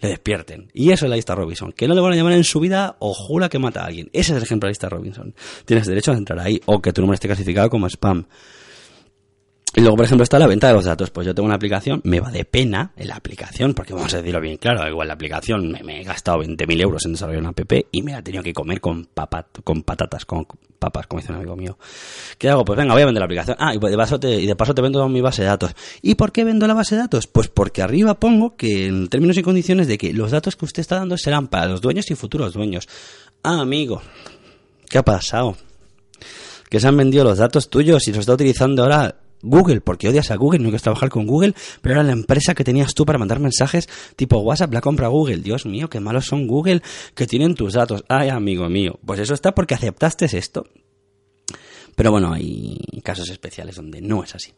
le 0.00 0.08
despierten. 0.08 0.70
Y 0.72 0.90
eso 0.90 1.06
es 1.06 1.10
la 1.10 1.16
lista 1.16 1.34
Robinson. 1.34 1.72
Que 1.72 1.88
no 1.88 1.94
le 1.94 2.00
van 2.00 2.12
a 2.12 2.16
llamar 2.16 2.32
en 2.32 2.44
su 2.44 2.60
vida 2.60 2.96
o 2.98 3.14
jura 3.14 3.48
que 3.48 3.58
mata 3.58 3.82
a 3.82 3.86
alguien. 3.86 4.10
Ese 4.12 4.32
es 4.32 4.36
el 4.38 4.42
ejemplo 4.42 4.66
de 4.66 4.70
la 4.70 4.72
lista 4.72 4.88
Robinson. 4.88 5.34
Tienes 5.64 5.86
derecho 5.86 6.12
a 6.12 6.16
entrar 6.16 6.38
ahí 6.40 6.60
o 6.66 6.80
que 6.80 6.92
tu 6.92 7.00
número 7.00 7.14
esté 7.14 7.28
clasificado 7.28 7.70
como 7.70 7.86
spam. 7.88 8.26
Y 9.76 9.80
luego, 9.80 9.96
por 9.96 10.04
ejemplo, 10.04 10.22
está 10.22 10.38
la 10.38 10.46
venta 10.46 10.68
de 10.68 10.74
los 10.74 10.84
datos. 10.84 11.10
Pues 11.10 11.26
yo 11.26 11.34
tengo 11.34 11.46
una 11.46 11.56
aplicación, 11.56 12.00
me 12.04 12.20
va 12.20 12.30
de 12.30 12.44
pena 12.44 12.92
en 12.96 13.08
la 13.08 13.16
aplicación, 13.16 13.74
porque 13.74 13.92
vamos 13.92 14.14
a 14.14 14.18
decirlo 14.18 14.40
bien 14.40 14.56
claro, 14.56 14.88
igual 14.88 15.08
la 15.08 15.14
aplicación 15.14 15.72
me, 15.84 16.00
he 16.00 16.04
gastado 16.04 16.38
20.000 16.38 16.80
euros 16.80 17.04
en 17.06 17.12
desarrollar 17.12 17.40
una 17.40 17.50
app 17.50 17.72
y 17.90 18.02
me 18.02 18.12
la 18.12 18.18
he 18.18 18.22
tenido 18.22 18.44
que 18.44 18.52
comer 18.52 18.80
con, 18.80 19.08
con 19.64 19.82
patatas, 19.82 20.24
con 20.24 20.46
papas, 20.78 21.08
como 21.08 21.20
dice 21.20 21.32
un 21.32 21.38
amigo 21.38 21.56
mío. 21.56 21.76
¿Qué 22.38 22.48
hago? 22.48 22.64
Pues 22.64 22.76
venga, 22.76 22.92
voy 22.92 23.02
a 23.02 23.06
vender 23.06 23.20
la 23.20 23.24
aplicación. 23.24 23.56
Ah, 23.58 23.74
y 23.74 23.78
de 23.78 23.96
paso 23.96 24.20
te, 24.20 24.40
y 24.40 24.46
de 24.46 24.54
paso 24.54 24.74
te 24.74 24.82
vendo 24.82 25.08
mi 25.08 25.20
base 25.20 25.42
de 25.42 25.48
datos. 25.48 25.74
¿Y 26.02 26.14
por 26.14 26.30
qué 26.30 26.44
vendo 26.44 26.68
la 26.68 26.74
base 26.74 26.94
de 26.94 27.02
datos? 27.02 27.26
Pues 27.26 27.48
porque 27.48 27.82
arriba 27.82 28.14
pongo 28.14 28.56
que 28.56 28.86
en 28.86 29.08
términos 29.08 29.36
y 29.38 29.42
condiciones 29.42 29.88
de 29.88 29.98
que 29.98 30.12
los 30.12 30.30
datos 30.30 30.54
que 30.54 30.66
usted 30.66 30.82
está 30.82 30.96
dando 30.96 31.18
serán 31.18 31.48
para 31.48 31.66
los 31.66 31.80
dueños 31.80 32.08
y 32.12 32.14
futuros 32.14 32.52
dueños. 32.52 32.88
Ah, 33.42 33.60
amigo, 33.60 34.02
¿qué 34.88 34.98
ha 34.98 35.02
pasado? 35.02 35.56
Que 36.68 36.78
se 36.78 36.86
han 36.86 36.96
vendido 36.96 37.24
los 37.24 37.38
datos 37.38 37.68
tuyos 37.68 38.06
y 38.06 38.12
los 38.12 38.20
está 38.20 38.34
utilizando 38.34 38.84
ahora 38.84 39.16
Google, 39.44 39.80
porque 39.80 40.08
odias 40.08 40.30
a 40.30 40.36
Google, 40.36 40.60
no 40.60 40.66
quieres 40.66 40.82
trabajar 40.82 41.10
con 41.10 41.26
Google, 41.26 41.54
pero 41.80 41.94
era 41.94 42.02
la 42.02 42.12
empresa 42.12 42.54
que 42.54 42.64
tenías 42.64 42.94
tú 42.94 43.04
para 43.04 43.18
mandar 43.18 43.40
mensajes 43.40 43.88
tipo 44.16 44.38
WhatsApp, 44.38 44.72
la 44.72 44.80
compra 44.80 45.08
Google. 45.08 45.38
Dios 45.38 45.66
mío, 45.66 45.88
qué 45.88 46.00
malos 46.00 46.26
son 46.26 46.46
Google 46.46 46.82
que 47.14 47.26
tienen 47.26 47.54
tus 47.54 47.74
datos. 47.74 48.04
Ay, 48.08 48.28
amigo 48.28 48.68
mío, 48.68 48.98
pues 49.04 49.20
eso 49.20 49.34
está 49.34 49.54
porque 49.54 49.74
aceptaste 49.74 50.24
esto. 50.24 50.66
Pero 51.96 52.10
bueno, 52.10 52.32
hay 52.32 52.76
casos 53.04 53.30
especiales 53.30 53.76
donde 53.76 54.00
no 54.00 54.24
es 54.24 54.34
así. 54.34 54.52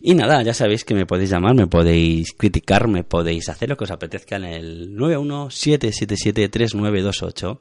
Y 0.00 0.14
nada, 0.14 0.40
ya 0.42 0.54
sabéis 0.54 0.84
que 0.84 0.94
me 0.94 1.04
podéis 1.04 1.30
llamar, 1.30 1.56
me 1.56 1.66
podéis 1.66 2.32
criticar, 2.32 2.86
me 2.86 3.02
podéis 3.02 3.48
hacer 3.48 3.68
lo 3.68 3.76
que 3.76 3.82
os 3.84 3.90
apetezca 3.90 4.36
en 4.36 4.44
el 4.44 4.96
917773928 4.96 7.58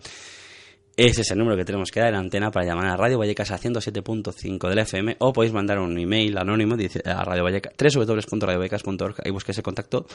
ese 1.06 1.22
es 1.22 1.32
el 1.32 1.38
número 1.38 1.56
que 1.56 1.64
tenemos 1.64 1.92
que 1.92 2.02
dar 2.02 2.10
en 2.10 2.16
antena 2.16 2.52
para 2.52 2.66
llamar 2.66 2.88
a 2.88 2.98
Radio 2.98 3.18
Vallecas 3.20 3.52
a 3.52 3.58
107.5 3.58 4.68
del 4.68 4.80
FM 4.80 5.16
o 5.20 5.32
podéis 5.32 5.54
mandar 5.54 5.80
un 5.80 5.98
email 5.98 6.38
anónimo 6.38 6.76
a 7.06 7.24
Radio 7.24 7.44
Vallecas, 7.46 7.74
www.radiovallecas.org, 7.78 9.16
ahí 9.24 9.32
busquéis 9.32 9.58
ese 9.58 9.64
contacto 9.64 10.06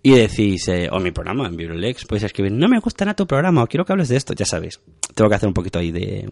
y 0.00 0.12
decís, 0.12 0.68
eh, 0.68 0.88
o 0.92 1.00
mi 1.00 1.10
programa 1.10 1.48
en 1.48 1.56
Vibrolex, 1.56 2.04
podéis 2.04 2.24
escribir, 2.24 2.52
no 2.52 2.68
me 2.68 2.78
gusta 2.78 3.04
nada 3.04 3.16
tu 3.16 3.26
programa 3.26 3.64
o 3.64 3.66
quiero 3.66 3.84
que 3.84 3.92
hables 3.92 4.08
de 4.08 4.16
esto, 4.16 4.32
ya 4.32 4.44
sabéis. 4.44 4.80
Tengo 5.12 5.28
que 5.28 5.34
hacer 5.34 5.48
un 5.48 5.54
poquito 5.54 5.80
ahí 5.80 5.90
de, 5.90 6.28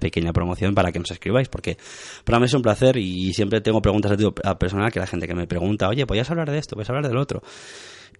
pequeña 0.00 0.32
promoción 0.32 0.72
para 0.72 0.92
que 0.92 1.00
nos 1.00 1.10
escribáis, 1.10 1.48
porque 1.48 1.76
para 2.24 2.38
mí 2.38 2.44
es 2.44 2.54
un 2.54 2.62
placer 2.62 2.96
y 2.96 3.32
siempre 3.34 3.60
tengo 3.60 3.82
preguntas 3.82 4.12
a, 4.12 4.16
ti, 4.16 4.24
a 4.44 4.56
personal 4.56 4.92
que 4.92 5.00
la 5.00 5.06
gente 5.08 5.26
que 5.26 5.34
me 5.34 5.48
pregunta, 5.48 5.88
oye, 5.88 6.06
¿podrías 6.06 6.30
hablar 6.30 6.48
de 6.48 6.58
esto? 6.58 6.76
¿Podrías 6.76 6.90
hablar 6.90 7.08
del 7.08 7.18
otro? 7.18 7.42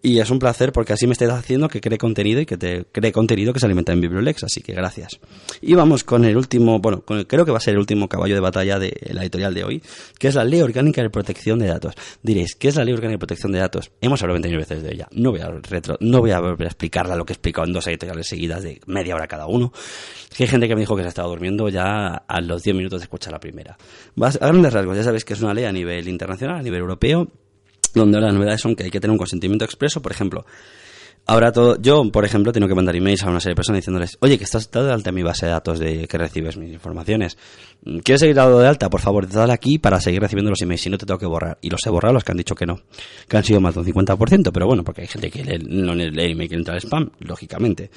Y 0.05 0.19
es 0.19 0.31
un 0.31 0.41
placer 0.41 0.73
porque 0.73 0.93
así 0.93 1.07
me 1.07 1.13
estáis 1.13 1.31
haciendo 1.31 1.69
que 1.69 1.81
cree 1.81 1.97
contenido 1.97 2.41
y 2.41 2.47
que 2.47 2.57
te 2.57 2.87
cree 2.91 3.13
contenido 3.13 3.53
que 3.53 3.61
se 3.61 3.67
alimenta 3.67 3.93
en 3.93 4.01
Bibliolex, 4.01 4.43
así 4.43 4.61
que 4.61 4.73
gracias. 4.73 5.21
Y 5.61 5.75
vamos 5.75 6.03
con 6.03 6.25
el 6.25 6.37
último, 6.37 6.81
bueno, 6.81 7.05
creo 7.05 7.45
que 7.45 7.53
va 7.53 7.59
a 7.59 7.61
ser 7.61 7.75
el 7.75 7.79
último 7.79 8.09
caballo 8.09 8.35
de 8.35 8.41
batalla 8.41 8.81
de 8.81 8.93
la 9.13 9.23
editorial 9.23 9.55
de 9.55 9.63
hoy, 9.63 9.83
que 10.19 10.27
es 10.27 10.35
la 10.35 10.45
Ley 10.45 10.61
Orgánica 10.61 11.03
de 11.03 11.11
Protección 11.11 11.61
de 11.61 11.69
Datos. 11.69 11.95
Diréis, 12.21 12.57
¿qué 12.57 12.69
es 12.69 12.75
la 12.75 12.85
Ley 12.85 12.95
Orgánica 12.95 13.15
de 13.15 13.19
Protección 13.19 13.53
de 13.53 13.61
Datos? 13.61 13.93
Hemos 14.01 14.21
hablado 14.23 14.41
29 14.41 14.65
veces 14.65 14.83
de 14.83 14.93
ella. 14.93 15.09
No 15.13 15.31
voy 15.31 15.41
a 15.41 15.49
retro, 15.49 15.97
no 16.01 16.19
voy 16.19 16.33
a 16.33 16.41
volver 16.41 16.67
a 16.67 16.71
explicarla 16.71 17.15
lo 17.15 17.25
que 17.25 17.33
he 17.33 17.35
explicado 17.35 17.69
en 17.69 17.73
dos 17.73 17.87
editoriales 17.87 18.27
seguidas 18.27 18.65
de 18.65 18.81
media 18.87 19.15
hora 19.15 19.29
cada 19.29 19.47
uno. 19.47 19.73
Que 20.37 20.45
hay 20.45 20.49
gente 20.49 20.67
que 20.67 20.75
me 20.75 20.81
dijo 20.81 20.97
que 20.97 21.03
se 21.03 21.09
estaba 21.09 21.29
durmiendo 21.29 21.69
ya 21.69 22.25
a 22.27 22.41
los 22.41 22.65
10 22.65 22.75
minutos 22.75 23.01
de 23.01 23.05
escuchar 23.05 23.33
la 23.33 23.39
primera. 23.39 23.77
a 24.21 24.31
grandes 24.31 24.73
rasgos, 24.73 24.97
ya 24.97 25.05
sabéis 25.05 25.25
que 25.25 25.35
es 25.35 25.43
una 25.43 25.55
ley 25.55 25.65
a 25.65 25.73
nivel 25.73 26.09
internacional, 26.09 26.57
a 26.57 26.63
nivel 26.63 26.81
europeo, 26.81 27.29
donde 27.95 28.21
las 28.21 28.35
novedades 28.35 28.61
son 28.61 28.75
que 28.75 28.85
hay 28.85 28.91
que 28.91 29.01
tener 29.01 29.13
un 29.13 29.19
consentimiento 29.19 29.65
expreso, 29.65 30.01
por 30.03 30.13
ejemplo. 30.13 30.45
Ahora 31.25 31.53
todo, 31.53 31.81
yo, 31.81 32.03
por 32.11 32.25
ejemplo, 32.25 32.53
tengo 32.53 32.67
que 32.67 32.75
mandar 32.75 32.97
emails 32.97 33.23
a 33.23 33.31
una 33.31 33.39
serie 33.39 33.53
de 33.53 33.57
personas 33.57 33.79
diciéndoles, 33.79 34.19
oye, 34.21 34.39
que 34.39 34.45
estás 34.45 34.69
dado 34.73 34.89
de 34.89 34.93
alta 34.93 35.11
en 35.11 35.15
mi 35.15 35.23
base 35.23 35.47
de 35.47 35.53
datos 35.53 35.79
de 35.79 36.09
que 36.09 36.19
recibes 36.19 36.57
mis 36.57 36.73
informaciones. 36.73 37.39
¿Quieres 38.03 38.21
seguir 38.21 38.35
dado 38.35 38.59
de 38.59 38.67
alta? 38.67 38.91
Por 38.91 39.01
favor, 39.01 39.29
dale 39.29 39.53
aquí 39.53 39.79
para 39.79 40.01
seguir 40.01 40.21
recibiendo 40.21 40.51
los 40.51 40.61
emails, 40.63 40.83
si 40.83 40.91
no 40.91 40.99
te 40.99 41.07
tengo 41.07 41.21
que 41.21 41.27
borrar. 41.27 41.59
Y 41.61 41.71
los 41.71 41.87
he 41.87 41.91
borrado 41.91 42.15
los 42.15 42.25
que 42.25 42.33
han 42.33 42.39
dicho 42.39 42.57
que 42.57 42.67
no, 42.67 42.81
que 43.29 43.37
han 43.37 43.45
sido 43.45 43.61
más 43.61 43.75
de 43.75 43.81
un 43.81 43.87
50%, 43.87 44.51
pero 44.53 44.67
bueno, 44.67 44.83
porque 44.83 45.03
hay 45.03 45.07
gente 45.07 45.31
que 45.31 45.61
no 45.61 45.95
lee 45.95 46.33
email 46.33 46.49
que 46.49 46.57
entra 46.57 46.75
al 46.75 46.81
spam, 46.81 47.11
lógicamente. 47.21 47.91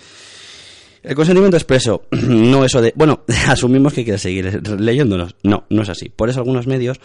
El 1.01 1.15
consentimiento 1.15 1.57
expreso, 1.57 2.03
no 2.11 2.63
eso 2.63 2.79
de, 2.79 2.93
bueno, 2.95 3.23
asumimos 3.47 3.93
que 3.93 4.03
quieres 4.03 4.21
seguir 4.21 4.61
leyéndonos. 4.79 5.35
No, 5.41 5.65
no 5.69 5.81
es 5.81 5.89
así. 5.89 6.09
Por 6.09 6.29
eso 6.29 6.41
algunos 6.41 6.67
medios 6.67 6.99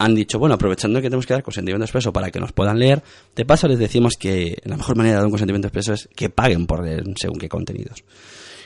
han 0.00 0.14
dicho, 0.14 0.38
bueno, 0.38 0.54
aprovechando 0.54 0.98
que 1.00 1.08
tenemos 1.08 1.26
que 1.26 1.34
dar 1.34 1.42
consentimiento 1.42 1.84
expreso 1.84 2.10
para 2.10 2.30
que 2.30 2.40
nos 2.40 2.52
puedan 2.52 2.78
leer, 2.78 3.02
de 3.36 3.44
paso 3.44 3.68
les 3.68 3.78
decimos 3.78 4.14
que 4.18 4.56
la 4.64 4.78
mejor 4.78 4.96
manera 4.96 5.16
de 5.16 5.18
dar 5.18 5.26
un 5.26 5.30
consentimiento 5.30 5.68
expreso 5.68 5.92
es 5.92 6.08
que 6.16 6.30
paguen 6.30 6.66
por 6.66 6.82
leer 6.82 7.04
según 7.16 7.38
qué 7.38 7.50
contenidos. 7.50 8.02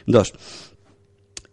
Dos, 0.06 0.32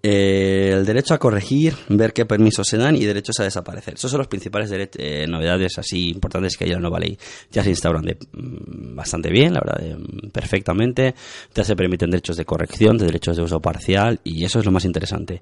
eh, 0.04 0.70
el 0.74 0.86
derecho 0.86 1.16
a 1.16 1.18
corregir, 1.18 1.74
ver 1.90 2.14
qué 2.14 2.28
permisos 2.28 2.68
se 2.68 2.78
dan 2.78 2.96
y 2.96 3.06
derechos 3.06 3.40
a 3.40 3.44
desaparecer. 3.44 3.96
Esos 3.96 4.12
son 4.12 4.20
los 4.20 4.28
principales 4.28 4.72
eh, 4.72 5.26
novedades 5.28 5.80
así 5.80 6.10
importantes 6.10 6.58
que 6.58 6.68
ya 6.68 6.76
la 6.76 6.82
nueva 6.82 7.00
ley 7.00 7.18
ya 7.52 7.64
se 7.64 7.72
instauran 7.72 8.04
de, 8.04 8.18
mm, 8.34 8.96
bastante 8.96 9.32
bien, 9.32 9.54
la 9.54 9.62
verdad, 9.62 9.98
mm, 9.98 10.30
perfectamente. 10.30 11.16
Ya 11.56 11.64
se 11.64 11.76
permiten 11.76 12.12
derechos 12.12 12.38
de 12.38 12.46
corrección, 12.46 13.00
de 13.00 13.08
derechos 13.08 13.36
de 13.36 13.42
uso 13.42 13.60
parcial 13.60 14.20
y 14.24 14.46
eso 14.46 14.60
es 14.60 14.66
lo 14.66 14.72
más 14.72 14.86
interesante. 14.86 15.42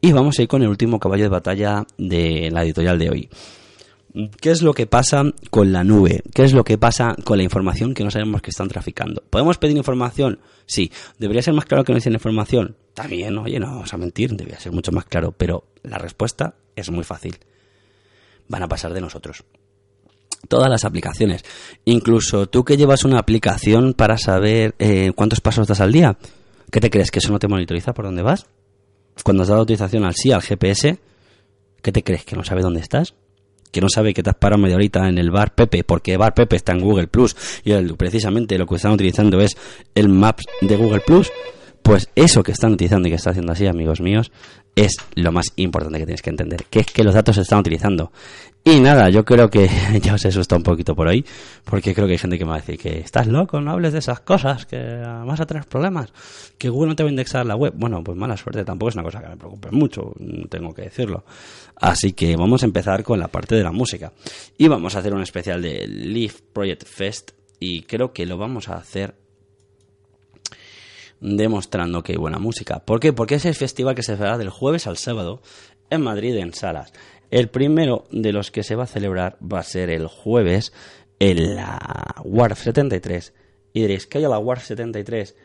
Y 0.00 0.12
vamos 0.12 0.38
a 0.38 0.42
ir 0.42 0.48
con 0.48 0.62
el 0.62 0.68
último 0.68 1.00
caballo 1.00 1.24
de 1.24 1.30
batalla 1.30 1.84
de 1.98 2.50
la 2.52 2.62
editorial 2.62 2.96
de 2.96 3.10
hoy. 3.10 3.28
¿Qué 4.40 4.50
es 4.50 4.62
lo 4.62 4.74
que 4.74 4.86
pasa 4.86 5.22
con 5.50 5.72
la 5.72 5.84
nube? 5.84 6.22
¿Qué 6.34 6.42
es 6.42 6.52
lo 6.52 6.64
que 6.64 6.78
pasa 6.78 7.14
con 7.24 7.38
la 7.38 7.44
información 7.44 7.94
que 7.94 8.02
no 8.02 8.10
sabemos 8.10 8.42
que 8.42 8.50
están 8.50 8.68
traficando? 8.68 9.22
¿Podemos 9.30 9.58
pedir 9.58 9.76
información? 9.76 10.40
Sí. 10.66 10.90
¿Debería 11.18 11.42
ser 11.42 11.54
más 11.54 11.64
claro 11.64 11.84
que 11.84 11.92
no 11.92 11.96
dicen 11.96 12.12
información? 12.12 12.76
También, 12.94 13.38
oye, 13.38 13.60
no 13.60 13.66
vamos 13.66 13.94
a 13.94 13.96
mentir, 13.96 14.30
debería 14.30 14.58
ser 14.58 14.72
mucho 14.72 14.90
más 14.90 15.04
claro, 15.04 15.32
pero 15.32 15.64
la 15.82 15.98
respuesta 15.98 16.54
es 16.74 16.90
muy 16.90 17.04
fácil. 17.04 17.38
Van 18.48 18.64
a 18.64 18.68
pasar 18.68 18.92
de 18.92 19.00
nosotros. 19.00 19.44
Todas 20.48 20.68
las 20.68 20.84
aplicaciones. 20.84 21.44
Incluso 21.84 22.48
tú 22.48 22.64
que 22.64 22.76
llevas 22.76 23.04
una 23.04 23.18
aplicación 23.18 23.94
para 23.94 24.18
saber 24.18 24.74
eh, 24.78 25.12
cuántos 25.14 25.40
pasos 25.40 25.68
das 25.68 25.80
al 25.80 25.92
día. 25.92 26.18
¿Qué 26.72 26.80
te 26.80 26.90
crees? 26.90 27.10
¿Que 27.10 27.20
eso 27.20 27.32
no 27.32 27.38
te 27.38 27.46
monitoriza 27.46 27.94
por 27.94 28.06
dónde 28.06 28.22
vas? 28.22 28.46
Cuando 29.22 29.42
has 29.42 29.48
dado 29.48 29.60
autorización 29.60 30.04
al 30.04 30.14
sí, 30.14 30.32
al 30.32 30.42
GPS, 30.42 30.98
¿qué 31.82 31.92
te 31.92 32.02
crees? 32.02 32.24
¿Que 32.24 32.36
no 32.36 32.42
sabe 32.42 32.62
dónde 32.62 32.80
estás? 32.80 33.14
Que 33.70 33.80
no 33.80 33.88
sabe 33.88 34.14
que 34.14 34.22
te 34.22 34.30
has 34.30 34.36
parado 34.36 34.62
media 34.62 34.76
horita 34.76 35.08
en 35.08 35.18
el 35.18 35.30
bar 35.30 35.54
Pepe, 35.54 35.84
porque 35.84 36.16
bar 36.16 36.34
Pepe 36.34 36.56
está 36.56 36.72
en 36.72 36.80
Google 36.80 37.06
Plus 37.06 37.36
y 37.64 37.72
precisamente 37.94 38.58
lo 38.58 38.66
que 38.66 38.76
están 38.76 38.92
utilizando 38.92 39.40
es 39.40 39.56
el 39.94 40.08
Maps 40.08 40.44
de 40.60 40.76
Google 40.76 41.00
Plus, 41.00 41.30
pues 41.82 42.08
eso 42.14 42.42
que 42.42 42.52
están 42.52 42.72
utilizando 42.72 43.08
y 43.08 43.10
que 43.10 43.16
está 43.16 43.30
haciendo 43.30 43.52
así, 43.52 43.66
amigos 43.66 44.00
míos, 44.00 44.30
es 44.84 44.96
lo 45.14 45.32
más 45.32 45.46
importante 45.56 45.98
que 45.98 46.06
tienes 46.06 46.22
que 46.22 46.30
entender, 46.30 46.64
que 46.68 46.80
es 46.80 46.86
que 46.86 47.04
los 47.04 47.14
datos 47.14 47.36
se 47.36 47.42
están 47.42 47.60
utilizando. 47.60 48.12
Y 48.62 48.80
nada, 48.80 49.08
yo 49.08 49.24
creo 49.24 49.48
que 49.48 49.68
ya 50.02 50.14
os 50.14 50.24
he 50.24 50.28
asustado 50.28 50.58
un 50.58 50.64
poquito 50.64 50.94
por 50.94 51.08
ahí, 51.08 51.24
porque 51.64 51.94
creo 51.94 52.06
que 52.06 52.12
hay 52.12 52.18
gente 52.18 52.38
que 52.38 52.44
me 52.44 52.50
va 52.50 52.56
a 52.56 52.60
decir 52.60 52.78
que 52.78 52.98
estás 53.00 53.26
loco, 53.26 53.60
no 53.60 53.70
hables 53.70 53.92
de 53.94 54.00
esas 54.00 54.20
cosas, 54.20 54.66
que 54.66 54.76
vas 54.76 55.40
a 55.40 55.46
tener 55.46 55.64
problemas, 55.64 56.12
que 56.58 56.68
Google 56.68 56.90
no 56.90 56.96
te 56.96 57.02
va 57.02 57.08
a 57.08 57.10
indexar 57.10 57.46
la 57.46 57.56
web. 57.56 57.72
Bueno, 57.76 58.04
pues 58.04 58.18
mala 58.18 58.36
suerte, 58.36 58.64
tampoco 58.64 58.90
es 58.90 58.96
una 58.96 59.04
cosa 59.04 59.22
que 59.22 59.28
me 59.28 59.36
preocupe 59.36 59.70
mucho, 59.70 60.12
tengo 60.50 60.74
que 60.74 60.82
decirlo. 60.82 61.24
Así 61.76 62.12
que 62.12 62.36
vamos 62.36 62.62
a 62.62 62.66
empezar 62.66 63.02
con 63.02 63.18
la 63.18 63.28
parte 63.28 63.54
de 63.54 63.62
la 63.62 63.72
música. 63.72 64.12
Y 64.58 64.68
vamos 64.68 64.94
a 64.94 64.98
hacer 64.98 65.14
un 65.14 65.22
especial 65.22 65.62
de 65.62 65.86
Leaf 65.86 66.42
Project 66.52 66.84
Fest, 66.84 67.30
y 67.60 67.82
creo 67.82 68.12
que 68.12 68.24
lo 68.24 68.38
vamos 68.38 68.68
a 68.68 68.76
hacer 68.76 69.14
demostrando 71.20 72.02
que 72.02 72.12
hay 72.12 72.18
buena 72.18 72.38
música. 72.38 72.80
¿Por 72.80 73.00
qué? 73.00 73.12
Porque 73.12 73.36
es 73.36 73.44
el 73.44 73.54
festival 73.54 73.94
que 73.94 74.02
se 74.02 74.12
hará 74.12 74.38
del 74.38 74.50
jueves 74.50 74.86
al 74.86 74.96
sábado 74.96 75.42
en 75.90 76.02
Madrid 76.02 76.36
en 76.36 76.54
salas. 76.54 76.92
El 77.30 77.48
primero 77.48 78.04
de 78.10 78.32
los 78.32 78.50
que 78.50 78.62
se 78.62 78.74
va 78.74 78.84
a 78.84 78.88
celebrar 78.88 79.36
va 79.40 79.60
a 79.60 79.64
ser 79.64 79.90
el 79.90 80.06
jueves 80.06 80.72
en 81.18 81.54
la 81.54 82.16
WARF 82.24 82.62
73. 82.62 83.34
Y 83.72 83.82
diréis, 83.82 84.06
¿qué 84.06 84.18
hay 84.18 84.24
a 84.24 84.28
la 84.28 84.38
WARF 84.38 84.64
73? 84.64 85.36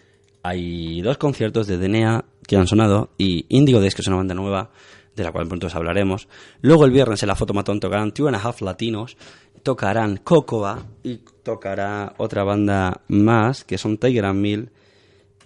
Hay 0.41 1.01
dos 1.01 1.17
conciertos 1.17 1.67
de 1.67 1.77
DNA 1.77 2.25
que 2.47 2.55
han 2.55 2.67
sonado 2.67 3.09
y 3.17 3.45
Indigo 3.49 3.79
Days, 3.79 3.95
que 3.95 4.01
es 4.01 4.07
una 4.07 4.17
banda 4.17 4.33
nueva, 4.33 4.71
de 5.15 5.23
la 5.23 5.31
cual 5.31 5.47
pronto 5.47 5.67
os 5.67 5.75
hablaremos. 5.75 6.27
Luego 6.61 6.85
el 6.85 6.91
viernes 6.91 7.21
en 7.23 7.27
la 7.27 7.35
Fotomatón 7.35 7.79
tocarán 7.79 8.13
Two 8.13 8.27
and 8.27 8.35
a 8.35 8.39
Half 8.39 8.61
Latinos, 8.61 9.17
tocarán 9.63 10.17
Cocoa 10.17 10.85
y 11.03 11.21
tocará 11.43 12.13
otra 12.17 12.43
banda 12.43 13.01
más, 13.07 13.63
que 13.63 13.77
son 13.77 13.97
Tiger 13.97 14.25
and 14.25 14.39
Mill. 14.39 14.69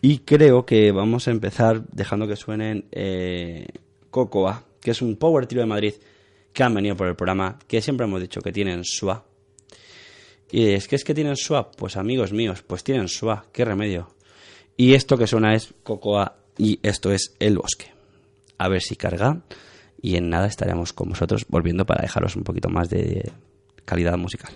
Y 0.02 0.20
creo 0.20 0.66
que 0.66 0.92
vamos 0.92 1.28
a 1.28 1.32
empezar 1.32 1.84
dejando 1.92 2.28
que 2.28 2.36
suenen 2.36 2.86
eh, 2.92 3.68
Cocoa, 4.10 4.64
que 4.80 4.92
es 4.92 5.02
un 5.02 5.18
power 5.18 5.46
trio 5.46 5.62
de 5.62 5.68
Madrid 5.68 5.94
que 6.54 6.64
han 6.64 6.74
venido 6.74 6.96
por 6.96 7.08
el 7.08 7.16
programa, 7.16 7.60
que 7.68 7.82
siempre 7.82 8.06
hemos 8.06 8.22
dicho 8.22 8.42
que 8.42 8.52
tienen 8.52 8.84
SWA. 8.84 9.24
Y 10.52 10.70
es 10.72 10.88
que 10.88 10.96
es 10.96 11.04
que 11.04 11.14
tienen 11.14 11.36
SWA, 11.36 11.72
pues 11.72 11.98
amigos 11.98 12.32
míos, 12.32 12.64
pues 12.66 12.84
tienen 12.84 13.08
SWA, 13.08 13.46
qué 13.52 13.66
remedio. 13.66 14.10
Y 14.78 14.94
esto 14.94 15.18
que 15.18 15.28
suena 15.28 15.54
es 15.54 15.74
Cocoa 15.84 16.38
y 16.58 16.80
esto 16.82 17.12
es 17.12 17.36
El 17.40 17.58
Bosque. 17.58 17.92
A 18.58 18.68
ver 18.68 18.82
si 18.82 18.96
carga 18.96 19.42
y 20.02 20.16
en 20.16 20.30
nada 20.30 20.48
estaremos 20.48 20.94
con 20.94 21.10
vosotros 21.10 21.46
volviendo 21.48 21.86
para 21.86 22.02
dejaros 22.02 22.36
un 22.36 22.44
poquito 22.44 22.70
más 22.70 22.90
de 22.90 23.32
calidad 23.86 24.18
musical. 24.18 24.54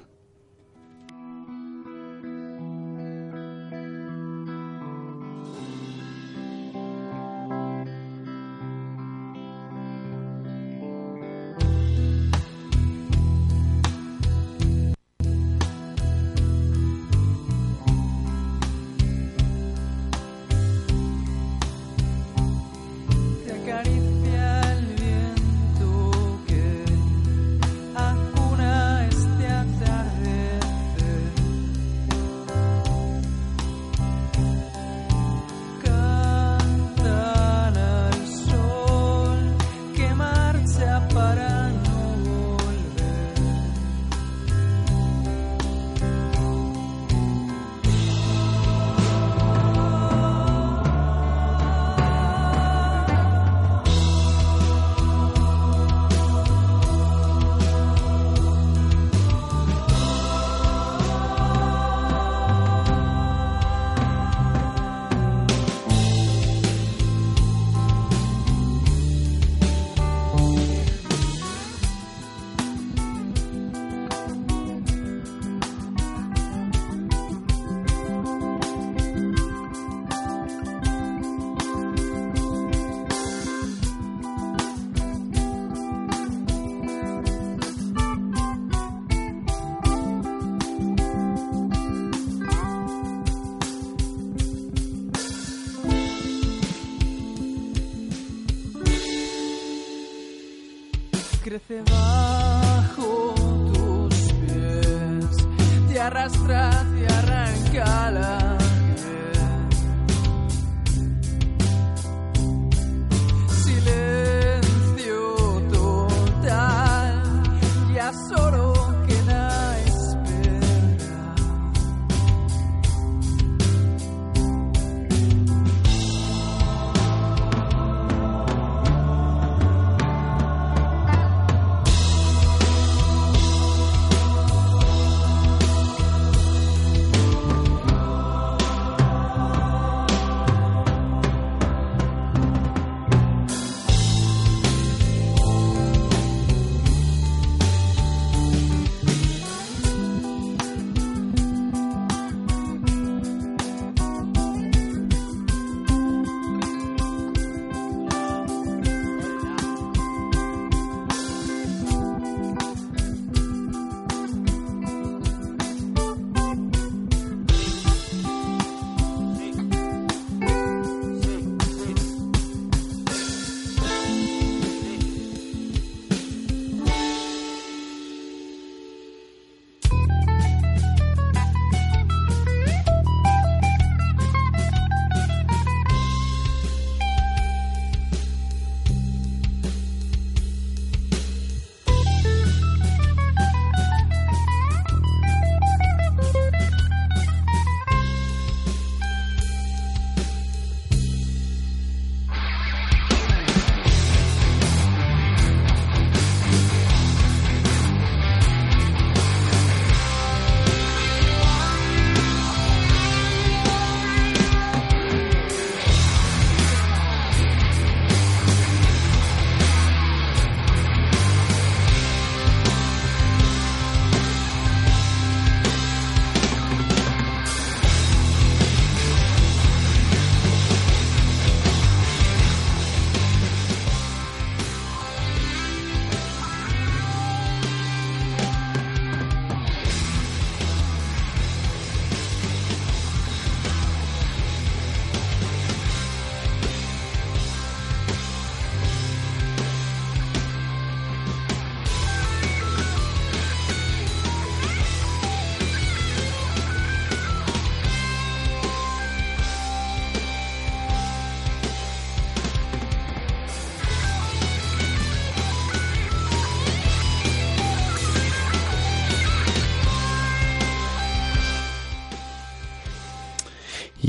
observar. 101.80 102.03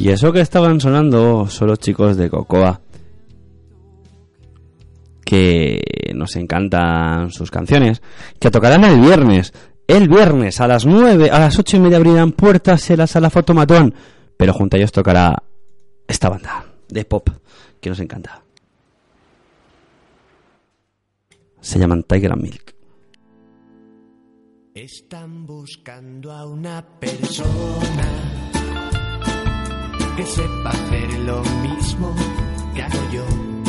Y 0.05 0.11
eso 0.11 0.35
que 0.35 0.43
estaban 0.43 0.81
sonando 0.81 1.47
son 1.49 1.69
los 1.69 1.79
chicos 1.79 2.19
de 2.19 2.29
Cocoa. 2.29 2.79
Que 5.25 5.81
nos 6.15 6.37
encantan 6.37 7.31
sus 7.31 7.51
canciones. 7.51 8.03
Que 8.39 8.51
tocarán 8.51 8.85
el 8.85 9.01
viernes. 9.01 9.55
El 9.87 10.11
viernes 10.11 10.61
a 10.61 10.69
las 10.69 10.85
9, 10.85 11.31
a 11.31 11.39
las 11.39 11.59
8 11.59 11.79
y 11.79 11.81
media 11.81 11.97
abrirán 11.97 12.33
puertas 12.33 12.91
en 12.91 12.99
la 12.99 13.07
sala 13.07 13.31
Fotomatón. 13.31 13.95
Pero 14.37 14.53
junto 14.53 14.77
a 14.77 14.79
ellos 14.79 14.93
tocará 14.93 15.43
esta 16.07 16.29
banda 16.29 16.67
de 16.87 17.07
pop 17.07 17.27
que 17.81 17.89
nos 17.89 18.01
encanta. 18.01 18.43
Se 21.63 21.79
llaman 21.79 22.03
Tiger 22.03 22.33
and 22.33 22.43
Milk. 22.43 22.75
Están 24.75 25.47
buscando 25.47 26.31
a 26.31 26.47
una 26.47 26.85
persona 27.01 28.44
que 30.17 30.25
sepa 30.25 30.71
hacer 30.71 31.19
lo 31.21 31.43
mismo 31.63 32.15
que 32.75 32.83
hago 32.83 33.11
yo. 33.11 33.64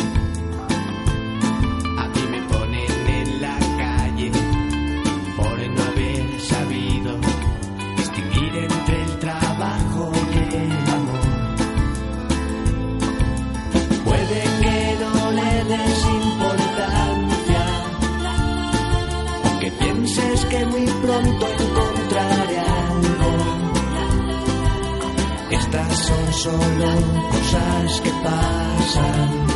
Solo 26.45 26.91
cosas 27.31 28.01
que 28.01 28.11
pasan 28.23 29.47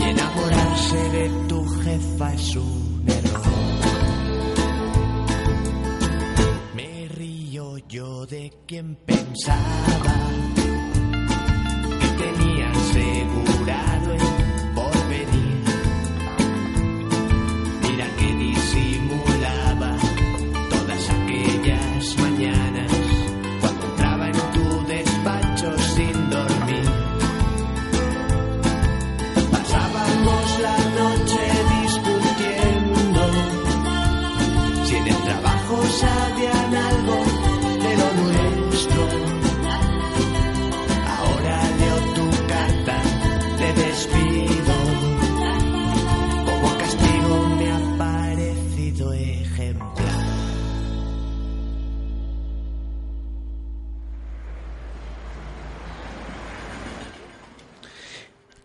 y 0.00 0.02
enamorarse 0.02 0.96
de 0.96 1.30
tu 1.48 1.64
jefa 1.80 2.34
es 2.34 2.56
un 2.56 3.04
error. 3.06 3.42
Me 6.76 7.08
río 7.08 7.78
yo 7.88 8.26
de 8.26 8.52
quien 8.66 8.96
pensaba 8.96 10.14
que 12.00 12.08
tenía 12.22 12.70
asegurado 12.70 13.51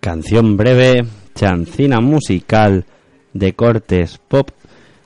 Canción 0.08 0.56
breve, 0.56 1.06
chancina 1.36 2.00
musical 2.00 2.86
de 3.34 3.52
cortes 3.52 4.22
pop 4.26 4.52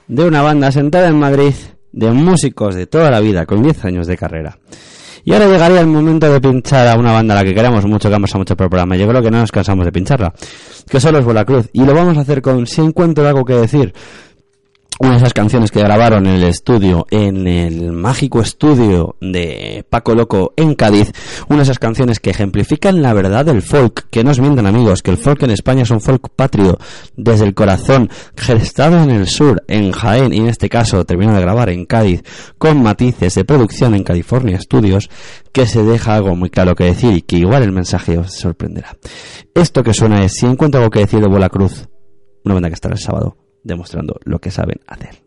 de 0.06 0.24
una 0.24 0.42
banda 0.42 0.70
sentada 0.70 1.08
en 1.08 1.18
Madrid 1.18 1.54
de 1.90 2.12
músicos 2.12 2.76
de 2.76 2.86
toda 2.86 3.10
la 3.10 3.18
vida 3.18 3.44
con 3.44 3.64
10 3.64 3.84
años 3.84 4.06
de 4.06 4.16
carrera. 4.16 4.60
Y 5.24 5.32
ahora 5.32 5.48
llegaría 5.48 5.80
el 5.80 5.88
momento 5.88 6.32
de 6.32 6.40
pinchar 6.40 6.86
a 6.86 6.96
una 6.96 7.10
banda 7.10 7.34
a 7.34 7.38
la 7.38 7.44
que 7.44 7.52
queremos 7.52 7.84
mucho, 7.84 8.08
que 8.08 8.14
hemos 8.14 8.32
mucho 8.36 8.56
por 8.56 8.66
el 8.66 8.70
programa. 8.70 8.94
Yo 8.94 9.08
creo 9.08 9.20
que 9.20 9.30
no 9.32 9.40
nos 9.40 9.50
cansamos 9.50 9.86
de 9.86 9.90
pincharla, 9.90 10.32
que 10.88 11.00
son 11.00 11.14
los 11.14 11.44
Cruz 11.44 11.68
Y 11.72 11.84
lo 11.84 11.94
vamos 11.94 12.16
a 12.16 12.20
hacer 12.20 12.40
con 12.40 12.64
Si 12.68 12.80
encuentro 12.80 13.26
algo 13.26 13.44
que 13.44 13.54
decir, 13.54 13.92
una 14.98 15.12
de 15.12 15.16
esas 15.16 15.32
canciones 15.32 15.70
que 15.70 15.80
grabaron 15.80 16.26
en 16.26 16.34
el 16.34 16.44
estudio, 16.44 17.06
en 17.10 17.46
el 17.46 17.92
mágico 17.92 18.40
estudio 18.40 19.16
de 19.20 19.84
Paco 19.88 20.14
Loco 20.14 20.52
en 20.56 20.74
Cádiz, 20.74 21.12
una 21.48 21.58
de 21.58 21.62
esas 21.64 21.78
canciones 21.78 22.20
que 22.20 22.30
ejemplifican 22.30 23.02
la 23.02 23.12
verdad 23.12 23.44
del 23.44 23.62
folk, 23.62 24.08
que 24.10 24.22
no 24.22 24.30
os 24.30 24.40
mientan 24.40 24.66
amigos, 24.66 25.02
que 25.02 25.10
el 25.10 25.16
folk 25.16 25.42
en 25.42 25.50
España 25.50 25.82
es 25.82 25.90
un 25.90 26.00
folk 26.00 26.28
patrio, 26.34 26.78
desde 27.16 27.46
el 27.46 27.54
corazón, 27.54 28.10
gestado 28.36 29.02
en 29.02 29.10
el 29.10 29.26
sur, 29.26 29.62
en 29.68 29.92
Jaén, 29.92 30.32
y 30.32 30.38
en 30.38 30.48
este 30.48 30.68
caso 30.68 31.04
terminó 31.04 31.34
de 31.34 31.40
grabar 31.40 31.70
en 31.70 31.86
Cádiz, 31.86 32.22
con 32.58 32.82
matices 32.82 33.34
de 33.34 33.44
producción 33.44 33.94
en 33.94 34.04
California 34.04 34.60
Studios, 34.60 35.10
que 35.52 35.66
se 35.66 35.82
deja 35.82 36.16
algo 36.16 36.36
muy 36.36 36.50
claro 36.50 36.74
que 36.74 36.84
decir 36.84 37.16
y 37.16 37.22
que 37.22 37.36
igual 37.36 37.62
el 37.62 37.72
mensaje 37.72 38.18
os 38.18 38.32
sorprenderá. 38.32 38.96
Esto 39.54 39.82
que 39.82 39.94
suena 39.94 40.24
es 40.24 40.34
Si 40.34 40.46
encuentro 40.46 40.80
algo 40.80 40.90
que 40.90 41.00
decir 41.00 41.20
de 41.20 41.28
Bola 41.28 41.48
Cruz, 41.48 41.88
una 42.44 42.54
banda 42.54 42.68
que 42.68 42.74
estará 42.74 42.94
el 42.94 43.00
sábado 43.00 43.36
demostrando 43.62 44.18
lo 44.24 44.40
que 44.40 44.50
saben 44.50 44.80
hacer. 44.86 45.21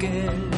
Día 0.00 0.49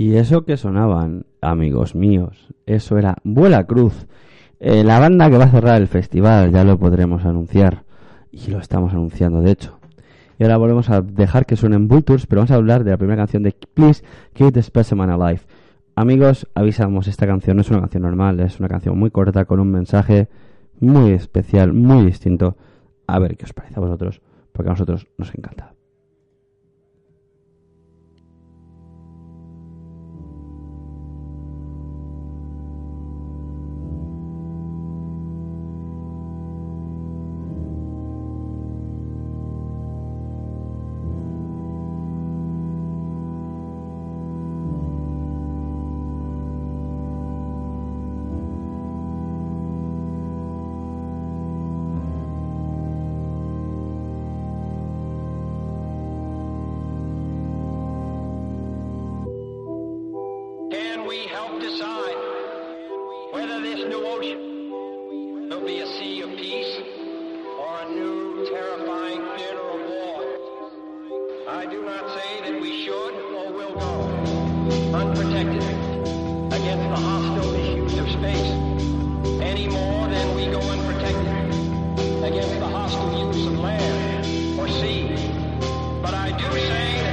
Y 0.00 0.16
eso 0.16 0.46
que 0.46 0.56
sonaban, 0.56 1.26
amigos 1.42 1.94
míos, 1.94 2.48
eso 2.64 2.96
era 2.96 3.18
Vuela 3.22 3.64
Cruz, 3.64 4.06
eh, 4.58 4.82
la 4.82 4.98
banda 4.98 5.28
que 5.28 5.36
va 5.36 5.44
a 5.44 5.50
cerrar 5.50 5.78
el 5.78 5.88
festival, 5.88 6.52
ya 6.52 6.64
lo 6.64 6.78
podremos 6.78 7.26
anunciar. 7.26 7.84
Y 8.32 8.50
lo 8.50 8.60
estamos 8.60 8.94
anunciando, 8.94 9.42
de 9.42 9.50
hecho. 9.50 9.78
Y 10.38 10.44
ahora 10.44 10.56
volvemos 10.56 10.88
a 10.88 11.02
dejar 11.02 11.44
que 11.44 11.54
suenen 11.54 11.86
Vultures, 11.86 12.26
pero 12.26 12.40
vamos 12.40 12.50
a 12.50 12.54
hablar 12.54 12.82
de 12.82 12.92
la 12.92 12.96
primera 12.96 13.18
canción 13.18 13.42
de 13.42 13.54
Please 13.74 14.02
Keep 14.32 14.54
the 14.54 14.62
Specimen 14.62 15.10
Alive. 15.10 15.42
Amigos, 15.96 16.48
avisamos, 16.54 17.06
esta 17.06 17.26
canción 17.26 17.58
no 17.58 17.60
es 17.60 17.68
una 17.68 17.80
canción 17.80 18.04
normal, 18.04 18.40
es 18.40 18.58
una 18.58 18.70
canción 18.70 18.98
muy 18.98 19.10
corta 19.10 19.44
con 19.44 19.60
un 19.60 19.70
mensaje 19.70 20.30
muy 20.78 21.10
especial, 21.10 21.74
muy 21.74 22.06
distinto. 22.06 22.56
A 23.06 23.18
ver 23.18 23.36
qué 23.36 23.44
os 23.44 23.52
parece 23.52 23.74
a 23.76 23.80
vosotros, 23.80 24.22
porque 24.52 24.70
a 24.70 24.72
nosotros 24.72 25.08
nos 25.18 25.34
encanta. 25.34 25.74
Everything 86.70 87.09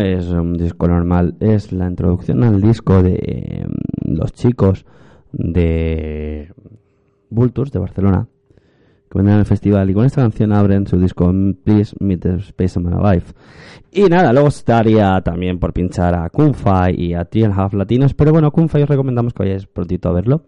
Es 0.00 0.28
un 0.28 0.54
disco 0.54 0.88
normal, 0.88 1.36
es 1.40 1.72
la 1.72 1.86
introducción 1.86 2.42
al 2.42 2.60
disco 2.60 3.02
de 3.02 3.14
eh, 3.22 3.66
los 4.02 4.32
chicos 4.32 4.84
de 5.32 6.52
Vultures 7.28 7.70
de 7.70 7.78
Barcelona 7.78 8.26
que 9.10 9.18
vendrán 9.18 9.38
al 9.40 9.46
festival 9.46 9.90
y 9.90 9.94
con 9.94 10.04
esta 10.06 10.22
canción 10.22 10.52
abren 10.52 10.86
su 10.86 10.98
disco 10.98 11.32
Please 11.64 11.94
Meet 12.00 12.20
the 12.20 12.40
Spaceman 12.40 12.94
Alive. 12.94 13.24
Y 13.90 14.02
nada, 14.04 14.32
luego 14.32 14.48
estaría 14.48 15.20
también 15.20 15.58
por 15.58 15.72
pinchar 15.72 16.14
a 16.14 16.30
Kunfa 16.30 16.90
y 16.90 17.14
a 17.14 17.24
Three 17.24 17.44
Half 17.44 17.74
Latinos, 17.74 18.14
pero 18.14 18.32
bueno, 18.32 18.52
Kunfa 18.52 18.78
os 18.78 18.88
recomendamos 18.88 19.34
que 19.34 19.42
vayáis 19.42 19.66
prontito 19.66 20.08
a 20.08 20.12
verlo 20.12 20.44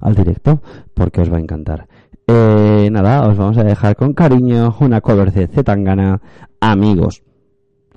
al 0.00 0.14
directo 0.14 0.62
porque 0.94 1.20
os 1.20 1.32
va 1.32 1.36
a 1.36 1.40
encantar. 1.40 1.88
Eh, 2.26 2.88
nada, 2.90 3.26
os 3.26 3.36
vamos 3.36 3.58
a 3.58 3.64
dejar 3.64 3.96
con 3.96 4.14
cariño 4.14 4.76
una 4.80 5.00
cover 5.00 5.32
de 5.32 5.48
Zetangana, 5.48 6.20
amigos 6.60 7.22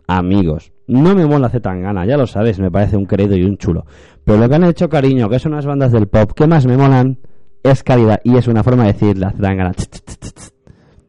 amigos. 0.07 0.71
No 0.87 1.13
me 1.13 1.25
mola 1.25 1.49
Zetangana, 1.49 2.05
ya 2.05 2.17
lo 2.17 2.25
sabes, 2.27 2.59
me 2.59 2.71
parece 2.71 2.95
un 2.95 3.05
querido 3.05 3.35
y 3.35 3.43
un 3.43 3.57
chulo. 3.57 3.85
Pero 4.23 4.39
lo 4.39 4.47
que 4.47 4.55
han 4.55 4.63
hecho, 4.63 4.89
cariño, 4.89 5.29
que 5.29 5.39
son 5.39 5.53
unas 5.53 5.65
bandas 5.65 5.91
del 5.91 6.07
pop 6.07 6.31
que 6.33 6.47
más 6.47 6.65
me 6.65 6.77
molan, 6.77 7.19
es 7.61 7.83
calidad 7.83 8.19
y 8.23 8.37
es 8.37 8.47
una 8.47 8.63
forma 8.63 8.85
de 8.85 8.93
decir 8.93 9.17
la 9.17 9.31
Zetangana. 9.31 9.73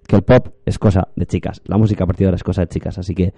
Que 0.07 0.17
el 0.17 0.23
pop 0.23 0.49
es 0.65 0.79
cosa 0.79 1.09
de 1.15 1.27
chicas, 1.27 1.61
la 1.67 1.77
música 1.77 2.07
partidora 2.07 2.37
es 2.37 2.43
cosa 2.43 2.63
de 2.63 2.69
chicas. 2.69 2.99
Así 2.99 3.15
que, 3.15 3.33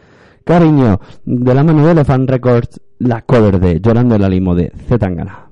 cariño, 0.44 1.00
de 1.24 1.54
la 1.54 1.62
mano 1.62 1.84
de 1.84 1.92
Elephant 1.92 2.30
Records, 2.30 2.80
la 3.00 3.22
cover 3.22 3.60
de 3.60 3.80
Llorando 3.80 4.14
en 4.14 4.22
la 4.22 4.28
limo 4.28 4.54
de 4.54 4.72
Zetangana. 4.88 5.49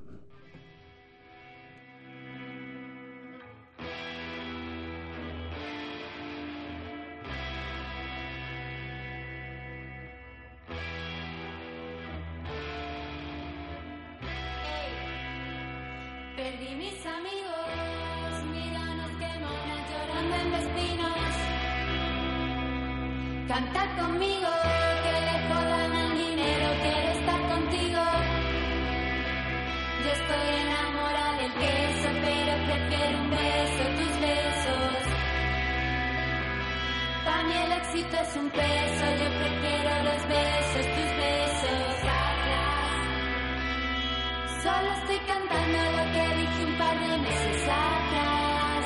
Perdí 16.39 16.73
mis 16.77 17.05
amigos, 17.05 18.33
mira 18.53 18.85
nos 18.95 19.11
quemonas 19.19 19.83
llorando 19.91 20.37
en 20.37 20.51
destinos. 20.53 21.33
Canta 23.49 23.83
conmigo, 23.99 24.53
que 25.03 25.15
le 25.27 25.37
jodan 25.49 25.93
al 25.97 26.17
dinero, 26.17 26.67
quiero 26.85 27.11
estar 27.19 27.41
contigo. 27.55 28.03
Yo 30.05 30.11
estoy 30.19 30.47
enamorada 30.63 31.39
del 31.39 31.53
queso, 31.55 32.09
pero 32.23 32.53
prefiero 32.69 33.19
un 33.19 33.31
beso, 33.31 33.83
tus 33.99 34.15
besos. 34.21 35.03
Para 37.25 37.43
mí 37.49 37.55
el 37.67 37.73
éxito 37.73 38.17
es 38.17 38.37
un 38.37 38.49
peso, 38.51 39.05
yo 39.23 39.29
prefiero 39.43 39.91
los 40.05 40.23
besos, 40.29 40.87
tus 40.95 41.11
besos. 41.19 42.18
Solo 44.69 44.93
estoy 44.93 45.19
cantando 45.27 45.79
lo 45.97 46.05
que 46.13 46.25
dije 46.37 46.65
un 46.67 46.77
par 46.77 47.01
de 47.01 47.19
meses 47.19 47.63
atrás. 47.63 48.85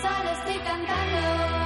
Solo 0.00 0.30
estoy 0.30 0.58
cantando. 0.64 1.61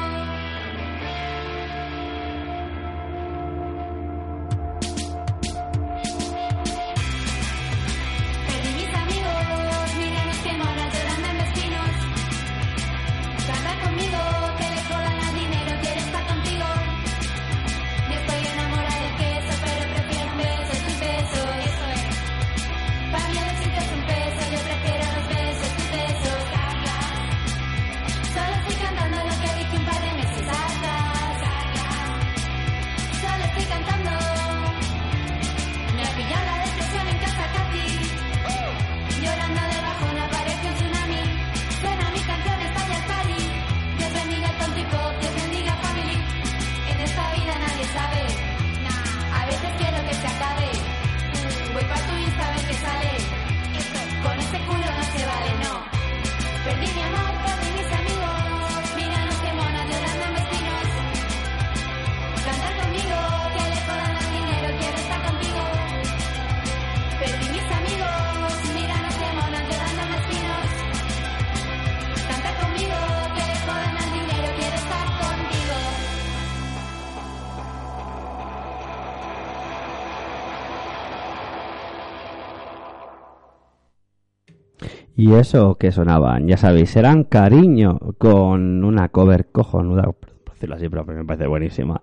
Y 85.17 85.33
eso 85.33 85.77
que 85.77 85.93
sonaban, 85.93 86.47
ya 86.47 86.59
sabéis, 86.59 86.95
eran 86.95 87.25
Cariño 87.25 87.99
con 88.19 88.85
una 88.85 89.09
cover 89.09 89.47
cojonuda, 89.47 90.03
por 90.03 90.53
decirlo 90.53 90.75
así, 90.75 90.91
pero 90.91 91.07
me 91.07 91.25
parece 91.25 91.47
buenísima. 91.47 92.03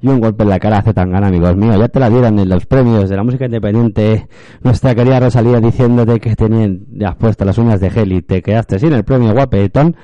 Y 0.00 0.06
un 0.06 0.20
golpe 0.20 0.44
en 0.44 0.50
la 0.50 0.60
cara 0.60 0.78
hace 0.78 0.94
tan 0.94 1.10
gana, 1.10 1.28
amigos 1.28 1.56
míos. 1.56 1.76
Ya 1.78 1.88
te 1.88 1.98
la 1.98 2.10
dieron 2.10 2.38
en 2.38 2.48
los 2.48 2.66
premios 2.66 3.08
de 3.08 3.16
la 3.16 3.24
música 3.24 3.46
independiente. 3.46 4.28
Nuestra 4.62 4.94
querida 4.94 5.18
Rosalía 5.18 5.60
diciéndote 5.60 6.20
que 6.20 6.36
tenían 6.36 6.86
ya 6.92 7.14
puestas 7.14 7.46
las 7.46 7.58
uñas 7.58 7.80
de 7.80 7.90
gel 7.90 8.12
y 8.12 8.22
te 8.22 8.42
quedaste 8.42 8.78
sin 8.78 8.92
el 8.92 9.02
premio 9.02 9.32
guapetón. 9.32 9.96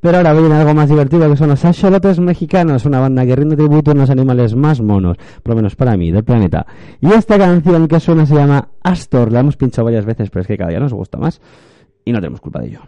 Pero 0.00 0.18
ahora 0.18 0.32
viene 0.32 0.54
algo 0.54 0.72
más 0.74 0.88
divertido 0.88 1.28
que 1.28 1.36
son 1.36 1.48
los 1.48 1.64
axolotes 1.64 2.20
mexicanos, 2.20 2.86
una 2.86 3.00
banda 3.00 3.26
que 3.26 3.34
rinde 3.34 3.56
tributo 3.56 3.90
a 3.90 3.94
unos 3.94 4.10
animales 4.10 4.54
más 4.54 4.80
monos, 4.80 5.16
por 5.42 5.50
lo 5.50 5.56
menos 5.56 5.74
para 5.74 5.96
mí, 5.96 6.12
del 6.12 6.22
planeta. 6.22 6.64
Y 7.00 7.12
esta 7.12 7.36
canción 7.36 7.88
que 7.88 7.98
suena 7.98 8.24
se 8.24 8.36
llama 8.36 8.68
Astor, 8.82 9.32
la 9.32 9.40
hemos 9.40 9.56
pinchado 9.56 9.86
varias 9.86 10.06
veces, 10.06 10.30
pero 10.30 10.42
es 10.42 10.46
que 10.46 10.56
cada 10.56 10.70
día 10.70 10.78
nos 10.78 10.94
gusta 10.94 11.18
más 11.18 11.40
y 12.04 12.12
no 12.12 12.20
tenemos 12.20 12.40
culpa 12.40 12.60
de 12.60 12.68
ello. 12.68 12.82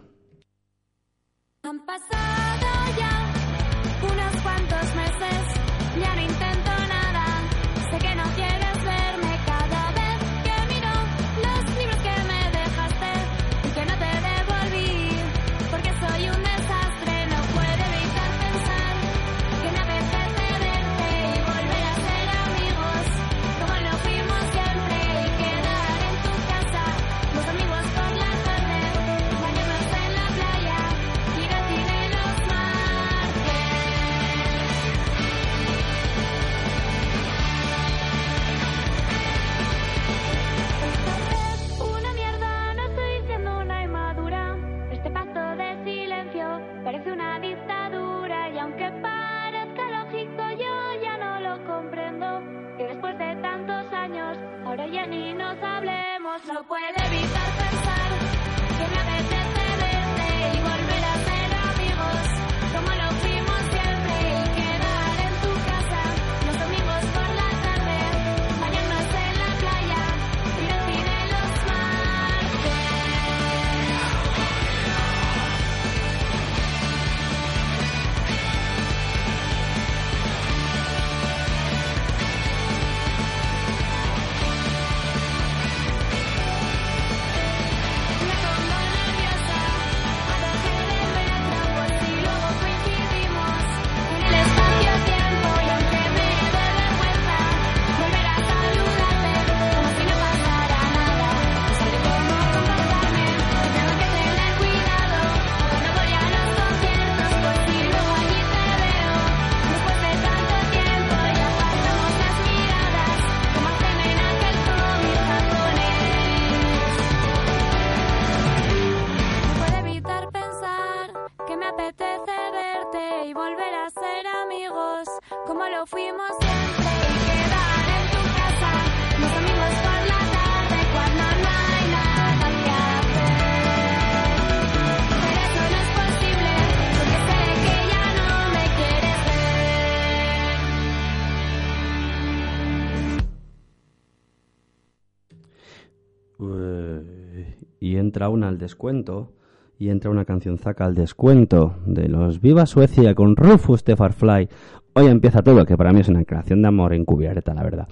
Y 147.79 147.97
entra 147.97 148.29
una 148.29 148.47
al 148.47 148.57
descuento 148.57 149.33
y 149.77 149.89
entra 149.89 150.11
una 150.11 150.25
cancionzaca 150.25 150.85
al 150.85 150.93
descuento 150.93 151.75
de 151.85 152.07
los 152.07 152.39
Viva 152.39 152.65
Suecia 152.65 153.15
con 153.15 153.35
Rufus 153.35 153.83
de 153.83 153.95
Farfly. 153.95 154.47
Hoy 154.93 155.07
empieza 155.07 155.41
todo, 155.41 155.65
que 155.65 155.75
para 155.75 155.91
mí 155.91 156.01
es 156.01 156.09
una 156.09 156.23
creación 156.23 156.61
de 156.61 156.67
amor 156.67 156.93
encubierta, 156.93 157.53
la 157.53 157.63
verdad. 157.63 157.87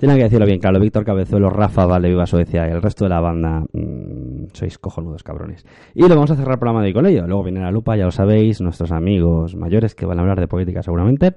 Tiene 0.00 0.16
que 0.16 0.24
decirlo 0.24 0.46
bien 0.46 0.58
claro, 0.58 0.80
Víctor 0.80 1.04
Cabezuelo, 1.04 1.50
Rafa 1.50 1.84
Vale, 1.84 2.08
Viva 2.08 2.26
Suecia 2.26 2.66
y 2.66 2.70
el 2.70 2.80
resto 2.80 3.04
de 3.04 3.10
la 3.10 3.20
banda, 3.20 3.64
mm, 3.72 4.46
sois 4.52 4.78
cojonudos 4.78 5.22
cabrones. 5.22 5.66
Y 5.94 6.00
lo 6.02 6.08
vamos 6.08 6.30
a 6.30 6.36
cerrar 6.36 6.54
el 6.54 6.58
programa 6.58 6.80
de 6.80 6.88
hoy 6.88 6.94
con 6.94 7.06
ello. 7.06 7.26
Luego 7.26 7.44
viene 7.44 7.60
la 7.60 7.70
lupa, 7.70 7.96
ya 7.96 8.06
lo 8.06 8.10
sabéis, 8.10 8.62
nuestros 8.62 8.92
amigos 8.92 9.56
mayores 9.56 9.94
que 9.94 10.06
van 10.06 10.18
a 10.18 10.22
hablar 10.22 10.40
de 10.40 10.48
política 10.48 10.82
seguramente. 10.82 11.36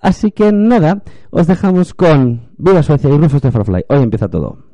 Así 0.00 0.30
que 0.30 0.52
nada, 0.52 1.02
os 1.30 1.48
dejamos 1.48 1.92
con 1.92 2.50
Viva 2.56 2.82
Suecia 2.84 3.10
y 3.10 3.18
Rufus 3.18 3.42
de 3.42 3.50
Farfly. 3.50 3.84
Hoy 3.88 4.02
empieza 4.02 4.28
todo. 4.28 4.73